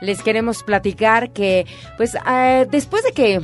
les 0.00 0.22
queremos 0.22 0.62
platicar 0.62 1.34
que 1.34 1.66
pues 1.98 2.14
eh, 2.14 2.66
después 2.70 3.04
de 3.04 3.12
que 3.12 3.42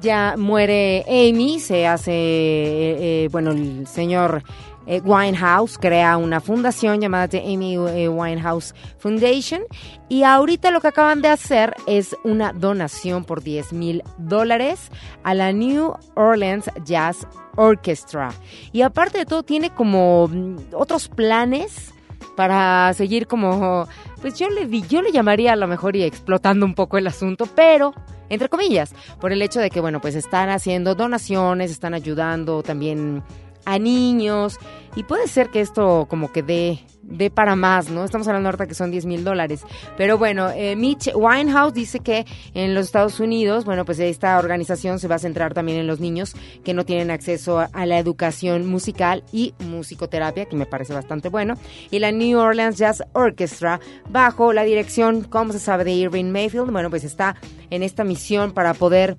ya 0.00 0.34
muere 0.36 1.04
Amy, 1.08 1.60
se 1.60 1.86
hace, 1.86 2.12
eh, 2.12 3.24
eh, 3.24 3.28
bueno, 3.30 3.50
el 3.52 3.86
señor 3.86 4.42
eh, 4.86 5.00
Winehouse 5.04 5.78
crea 5.78 6.16
una 6.16 6.40
fundación 6.40 7.00
llamada 7.00 7.26
The 7.26 7.40
Amy 7.40 7.74
eh, 7.74 8.08
Winehouse 8.08 8.72
Foundation 8.98 9.62
y 10.08 10.22
ahorita 10.22 10.70
lo 10.70 10.80
que 10.80 10.88
acaban 10.88 11.22
de 11.22 11.28
hacer 11.28 11.74
es 11.88 12.16
una 12.22 12.52
donación 12.52 13.24
por 13.24 13.42
10 13.42 13.72
mil 13.72 14.04
dólares 14.18 14.92
a 15.24 15.34
la 15.34 15.52
New 15.52 15.92
Orleans 16.14 16.70
Jazz 16.84 17.26
Orchestra. 17.56 18.32
Y 18.72 18.82
aparte 18.82 19.18
de 19.18 19.26
todo 19.26 19.42
tiene 19.42 19.70
como 19.70 20.28
mm, 20.28 20.56
otros 20.72 21.08
planes 21.08 21.92
para 22.36 22.92
seguir 22.94 23.26
como 23.26 23.88
pues 24.20 24.38
yo 24.38 24.48
le 24.50 24.66
di- 24.66 24.82
yo 24.88 25.02
le 25.02 25.10
llamaría 25.12 25.52
a 25.52 25.56
lo 25.56 25.66
mejor 25.66 25.96
y 25.96 26.02
explotando 26.04 26.64
un 26.66 26.74
poco 26.74 26.98
el 26.98 27.06
asunto, 27.06 27.46
pero 27.54 27.92
entre 28.28 28.48
comillas, 28.48 28.94
por 29.20 29.32
el 29.32 29.40
hecho 29.42 29.60
de 29.60 29.70
que 29.70 29.80
bueno, 29.80 30.00
pues 30.00 30.14
están 30.14 30.48
haciendo 30.50 30.94
donaciones, 30.94 31.70
están 31.70 31.94
ayudando 31.94 32.62
también 32.62 33.22
a 33.64 33.78
niños 33.78 34.58
y 34.94 35.02
puede 35.04 35.26
ser 35.28 35.50
que 35.50 35.60
esto 35.60 36.06
como 36.08 36.30
que 36.32 36.42
dé, 36.42 36.80
dé 37.08 37.30
para 37.30 37.56
más, 37.56 37.88
¿no? 37.90 38.04
Estamos 38.04 38.26
hablando 38.28 38.48
ahorita 38.48 38.66
que 38.66 38.74
son 38.74 38.90
10 38.90 39.06
mil 39.06 39.24
dólares. 39.24 39.62
Pero 39.96 40.18
bueno, 40.18 40.50
eh, 40.50 40.76
Mitch 40.76 41.10
Winehouse 41.14 41.74
dice 41.74 42.00
que 42.00 42.26
en 42.54 42.74
los 42.74 42.86
Estados 42.86 43.20
Unidos, 43.20 43.64
bueno, 43.64 43.84
pues 43.84 43.98
esta 43.98 44.38
organización 44.38 44.98
se 44.98 45.08
va 45.08 45.16
a 45.16 45.18
centrar 45.18 45.54
también 45.54 45.78
en 45.78 45.86
los 45.86 46.00
niños 46.00 46.34
que 46.64 46.74
no 46.74 46.84
tienen 46.84 47.10
acceso 47.10 47.60
a, 47.60 47.70
a 47.72 47.86
la 47.86 47.98
educación 47.98 48.66
musical 48.66 49.24
y 49.32 49.54
musicoterapia, 49.60 50.46
que 50.46 50.56
me 50.56 50.66
parece 50.66 50.92
bastante 50.94 51.28
bueno. 51.28 51.54
Y 51.90 51.98
la 51.98 52.12
New 52.12 52.38
Orleans 52.38 52.78
Jazz 52.78 53.02
Orchestra, 53.12 53.80
bajo 54.08 54.52
la 54.52 54.64
dirección, 54.64 55.22
como 55.22 55.52
se 55.52 55.58
sabe, 55.58 55.84
de 55.84 55.92
Irving 55.92 56.30
Mayfield, 56.30 56.70
bueno, 56.70 56.90
pues 56.90 57.04
está 57.04 57.36
en 57.70 57.82
esta 57.82 58.04
misión 58.04 58.52
para 58.52 58.74
poder 58.74 59.16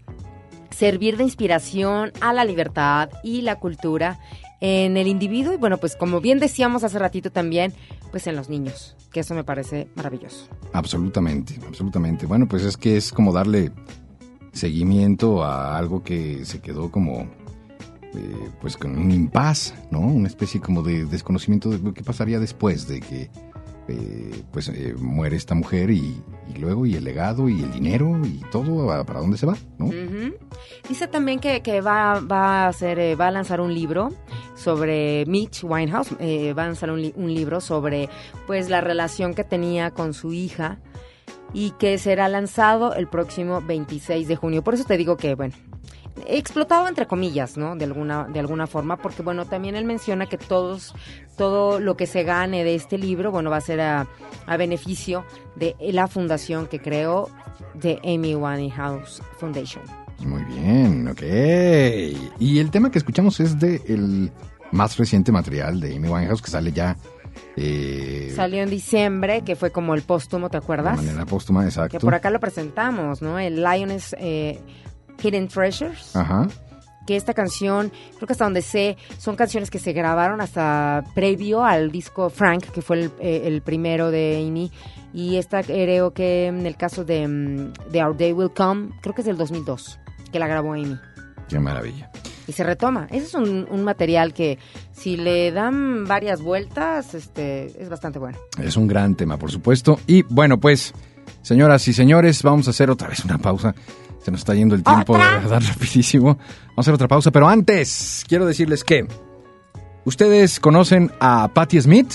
servir 0.70 1.18
de 1.18 1.24
inspiración 1.24 2.12
a 2.22 2.34
la 2.34 2.46
libertad 2.46 3.10
y 3.24 3.42
la 3.42 3.56
cultura 3.56 4.20
en 4.60 4.98
el 4.98 5.08
individuo 5.08 5.54
y 5.54 5.58
bueno, 5.58 5.78
pues 5.78 5.96
como 5.96 6.22
bien 6.22 6.40
decíamos 6.40 6.84
hace 6.84 7.00
ratito 7.00 7.32
también, 7.32 7.74
pues 8.12 8.28
en 8.28 8.36
los 8.36 8.50
niños, 8.50 8.96
que 9.12 9.20
eso 9.20 9.36
me 9.36 9.44
parece 9.44 9.88
maravilloso. 9.96 10.48
Absolutamente, 10.74 11.60
absolutamente. 11.68 12.26
Bueno, 12.26 12.48
pues 12.48 12.64
es 12.64 12.78
que 12.78 12.98
es 12.98 13.12
como 13.12 13.34
darle 13.34 13.72
seguimiento 14.54 15.44
a 15.44 15.78
algo 15.78 16.04
que 16.04 16.44
se 16.46 16.60
quedó 16.60 16.92
como, 16.92 17.22
eh, 17.22 18.50
pues 18.60 18.78
con 18.78 18.98
un 18.98 19.12
impas, 19.12 19.76
¿no? 19.92 20.00
Una 20.00 20.28
especie 20.28 20.60
como 20.60 20.82
de 20.82 21.06
desconocimiento 21.06 21.70
de 21.70 21.94
que 21.94 22.04
pasaría 22.04 22.40
después 22.40 22.88
de 22.88 23.00
que, 23.00 23.30
eh, 23.88 24.44
pues, 24.52 24.70
eh, 24.70 24.94
muere 24.98 25.36
esta 25.36 25.56
mujer 25.56 25.90
y, 25.92 26.22
luego 26.60 26.86
y 26.86 26.96
el 26.96 27.04
legado 27.04 27.48
y 27.50 27.62
el 27.62 27.72
dinero 27.72 28.20
y 28.26 28.42
todo, 28.52 28.92
¿a- 28.92 29.04
¿para 29.06 29.20
dónde 29.20 29.38
se 29.38 29.46
va? 29.46 29.56
¿no? 29.78 29.86
Ujú. 29.86 30.36
Dice 30.90 31.08
también 31.08 31.40
que, 31.40 31.62
que 31.62 31.82
va, 31.82 32.20
va 32.20 32.66
a 32.66 32.68
hacer, 32.70 32.98
eh, 33.00 33.16
va 33.16 33.28
a 33.28 33.32
lanzar 33.32 33.62
un 33.62 33.74
libro 33.74 34.10
sobre 34.56 35.26
Mitch 35.28 35.64
Winehouse, 35.64 36.16
eh, 36.20 36.54
va 36.54 36.64
a 36.64 36.68
lanzar 36.68 36.90
un, 36.92 37.02
li- 37.02 37.14
un 37.16 37.34
libro 37.34 37.62
sobre 37.62 38.10
pues 38.48 38.70
la 38.70 38.82
relación 38.82 39.34
que 39.34 39.44
tenía 39.44 39.92
con 39.92 40.14
su 40.14 40.34
hija 40.34 40.80
y 41.54 41.72
que 41.72 41.98
será 41.98 42.28
lanzado 42.28 42.94
el 42.96 43.08
próximo 43.08 43.62
26 43.62 44.28
de 44.28 44.36
junio. 44.36 44.64
Por 44.64 44.74
eso 44.74 44.84
te 44.84 44.98
digo 44.98 45.16
que, 45.18 45.36
bueno, 45.36 45.54
explotado 46.26 46.88
entre 46.88 47.08
comillas, 47.08 47.58
¿no? 47.58 47.76
De 47.76 47.86
alguna, 47.86 48.26
de 48.26 48.40
alguna 48.40 48.68
forma, 48.68 48.98
porque 48.98 49.22
bueno, 49.22 49.46
también 49.46 49.76
él 49.76 49.86
menciona 49.86 50.26
que 50.28 50.38
todos, 50.38 50.94
todo 51.38 51.80
lo 51.80 51.98
que 51.98 52.08
se 52.08 52.24
gane 52.24 52.64
de 52.64 52.76
este 52.76 52.98
libro, 52.98 53.32
bueno, 53.32 53.50
va 53.50 53.58
a 53.58 53.62
ser 53.62 53.82
a, 53.82 54.08
a 54.46 54.58
beneficio 54.58 55.26
de 55.56 55.76
la 55.80 56.08
fundación 56.08 56.68
que 56.68 56.80
creó 56.80 57.30
de 57.74 58.00
Amy 58.04 58.36
Winehouse 58.36 59.22
Foundation. 59.38 59.84
Muy 60.20 60.44
bien, 60.46 61.08
ok. 61.08 61.22
Y 62.40 62.60
el 62.60 62.72
tema 62.72 62.90
que 62.90 62.98
escuchamos 62.98 63.40
es 63.40 63.60
de 63.60 63.82
el 63.88 64.32
más 64.72 64.98
reciente 64.98 65.32
material 65.32 65.80
de 65.80 65.96
Amy 65.96 66.10
Winehouse 66.10 66.42
que 66.42 66.50
sale 66.50 66.72
ya 66.72 66.98
eh, 67.56 68.32
Salió 68.36 68.62
en 68.64 68.70
diciembre, 68.70 69.42
que 69.42 69.56
fue 69.56 69.72
como 69.72 69.96
el 69.96 70.02
póstumo, 70.02 70.50
¿te 70.50 70.58
de 70.58 70.64
acuerdas? 70.64 70.98
manera 70.98 71.26
póstuma, 71.26 71.66
exacto. 71.66 71.98
Que 71.98 72.00
por 72.00 72.14
acá 72.14 72.30
lo 72.30 72.40
presentamos, 72.40 73.22
¿no? 73.22 73.40
El 73.40 73.64
Lioness 73.64 74.16
eh, 74.20 74.60
Hidden 75.22 75.48
Treasures. 75.48 76.16
Ajá. 76.16 76.48
que 77.06 77.16
esta 77.16 77.34
canción, 77.34 77.90
creo 78.18 78.28
que 78.28 78.34
hasta 78.34 78.44
donde 78.44 78.62
sé, 78.62 78.98
son 79.18 79.38
canciones 79.38 79.72
que 79.72 79.80
se 79.80 79.94
grabaron 79.94 80.42
hasta 80.42 81.06
previo 81.16 81.64
al 81.64 81.90
disco 81.90 82.30
Frank, 82.30 82.66
que 82.66 82.82
fue 82.82 83.00
el, 83.00 83.12
eh, 83.22 83.44
el 83.46 83.62
primero 83.62 84.12
de 84.12 84.46
Amy. 84.46 84.72
Y 85.14 85.38
esta 85.38 85.64
creo 85.64 86.12
que 86.12 86.48
en 86.48 86.66
el 86.66 86.76
caso 86.76 87.06
de, 87.06 87.26
mm, 87.26 87.92
de 87.92 88.04
Our 88.04 88.18
Day 88.18 88.34
Will 88.34 88.52
Come, 88.52 88.90
creo 89.02 89.16
que 89.16 89.22
es 89.22 89.28
del 89.28 89.38
2002, 89.38 90.00
que 90.34 90.38
la 90.38 90.48
grabó 90.48 90.74
Amy. 90.74 90.98
Qué 91.48 91.60
maravilla. 91.60 92.12
Y 92.46 92.52
se 92.52 92.64
retoma. 92.64 93.08
Ese 93.10 93.26
es 93.26 93.34
un, 93.34 93.68
un 93.70 93.84
material 93.84 94.34
que 94.34 94.60
si 94.92 95.16
le 95.16 95.52
dan 95.52 96.06
varias 96.06 96.42
vueltas, 96.42 97.14
este, 97.14 97.82
es 97.82 97.90
bastante 97.90 98.20
bueno. 98.20 98.38
Es 98.62 98.76
un 98.76 98.86
gran 98.88 99.16
tema, 99.16 99.38
por 99.38 99.50
supuesto. 99.50 100.00
Y 100.08 100.24
bueno, 100.24 100.60
pues, 100.60 100.94
señoras 101.42 101.88
y 101.88 101.94
señores, 101.94 102.44
vamos 102.44 102.68
a 102.68 102.72
hacer 102.72 102.90
otra 102.90 103.08
vez 103.08 103.24
una 103.24 103.38
pausa. 103.38 103.74
Se 104.28 104.32
nos 104.32 104.42
está 104.42 104.54
yendo 104.56 104.76
el 104.76 104.84
tiempo 104.84 105.14
de 105.14 105.24
verdad 105.24 105.62
rapidísimo. 105.70 106.36
Vamos 106.36 106.76
a 106.76 106.82
hacer 106.82 106.94
otra 106.96 107.08
pausa, 107.08 107.32
pero 107.32 107.48
antes 107.48 108.26
quiero 108.28 108.46
decirles 108.46 108.84
que 108.84 109.08
ustedes 110.04 110.60
conocen 110.60 111.14
a 111.22 111.48
Patti 111.54 111.80
Smith. 111.80 112.14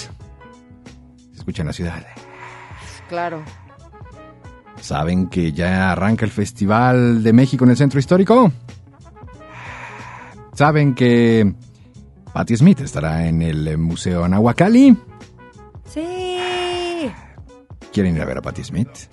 Escuchen 1.34 1.68
la 1.68 1.72
ciudad. 1.72 2.06
Claro. 3.08 3.42
¿Saben 4.78 5.30
que 5.30 5.52
ya 5.52 5.90
arranca 5.90 6.26
el 6.26 6.30
Festival 6.30 7.22
de 7.22 7.32
México 7.32 7.64
en 7.64 7.70
el 7.70 7.78
Centro 7.78 7.98
Histórico? 7.98 8.52
¿Saben 10.52 10.94
que 10.94 11.50
Patti 12.34 12.58
Smith 12.58 12.80
estará 12.80 13.26
en 13.26 13.40
el 13.40 13.78
Museo 13.78 14.24
Anahuacalli? 14.24 14.94
Sí. 15.86 17.10
¿Quieren 17.90 18.16
ir 18.16 18.20
a 18.20 18.26
ver 18.26 18.36
a 18.36 18.42
Patti 18.42 18.62
Smith? 18.62 19.08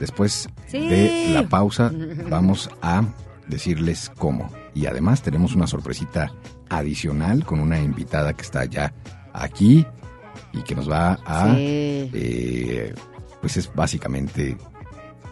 Después 0.00 0.48
Sí. 0.72 0.88
de 0.88 1.30
la 1.34 1.48
pausa 1.48 1.92
vamos 2.30 2.70
a 2.80 3.04
decirles 3.46 4.10
cómo. 4.16 4.50
Y 4.74 4.86
además 4.86 5.22
tenemos 5.22 5.54
una 5.54 5.66
sorpresita 5.66 6.32
adicional 6.70 7.44
con 7.44 7.60
una 7.60 7.78
invitada 7.78 8.32
que 8.32 8.42
está 8.42 8.64
ya 8.64 8.92
aquí 9.32 9.86
y 10.52 10.62
que 10.62 10.74
nos 10.74 10.90
va 10.90 11.18
a... 11.26 11.54
Sí. 11.54 12.10
eh, 12.14 12.94
pues 13.42 13.56
es 13.56 13.70
básicamente 13.74 14.56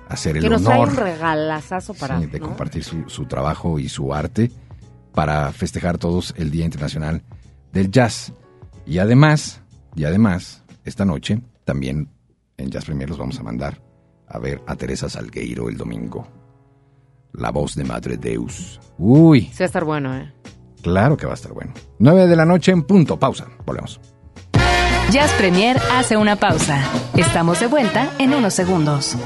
hacer 0.09 0.37
el 0.37 0.43
Que 0.43 0.51
nos 0.51 0.67
honor 0.67 0.89
un 0.89 0.97
regalazazo 0.97 1.95
para. 1.95 2.21
sí, 2.21 2.27
de 2.27 2.41
¿no? 2.41 2.49
compartir 2.49 2.85
su, 2.85 3.09
su 3.09 3.25
trabajo 3.25 3.79
y 3.79 3.89
su 3.89 4.13
arte 4.13 4.51
para 5.15 5.51
festejar 5.53 5.97
todos 5.97 6.35
el 6.37 6.51
Día 6.51 6.65
Internacional 6.65 7.23
del 7.73 7.91
Jazz. 7.91 8.33
Y 8.85 8.99
además, 8.99 9.63
y 9.95 10.05
además, 10.05 10.65
esta 10.85 11.05
noche 11.05 11.41
también 11.65 12.09
en 12.57 12.71
Jazz 12.71 12.85
Premier 12.85 13.09
los 13.09 13.19
vamos 13.19 13.39
a 13.39 13.43
mandar 13.43 13.81
a 14.31 14.39
ver 14.39 14.63
a 14.67 14.77
Teresa 14.77 15.09
Salgueiro 15.09 15.69
el 15.69 15.77
domingo. 15.77 16.27
La 17.33 17.51
voz 17.51 17.75
de 17.75 17.85
Madre 17.85 18.17
Deus. 18.17 18.81
Uy, 18.99 19.43
Sí 19.53 19.59
va 19.61 19.65
a 19.65 19.67
estar 19.67 19.85
bueno, 19.85 20.17
¿eh? 20.17 20.33
claro 20.83 21.17
que 21.17 21.27
va 21.27 21.33
a 21.33 21.35
estar 21.35 21.53
bueno. 21.53 21.73
9 21.99 22.27
de 22.27 22.37
la 22.37 22.45
noche 22.47 22.73
en 22.73 22.83
punto. 22.83 23.19
Pausa. 23.19 23.47
Volvemos. 23.67 24.01
Jazz 25.11 25.33
Premier 25.33 25.77
hace 25.93 26.17
una 26.17 26.37
pausa. 26.37 26.81
Estamos 27.17 27.61
de 27.61 27.67
vuelta 27.67 28.11
en 28.19 28.33
unos 28.33 28.55
segundos. 28.55 29.17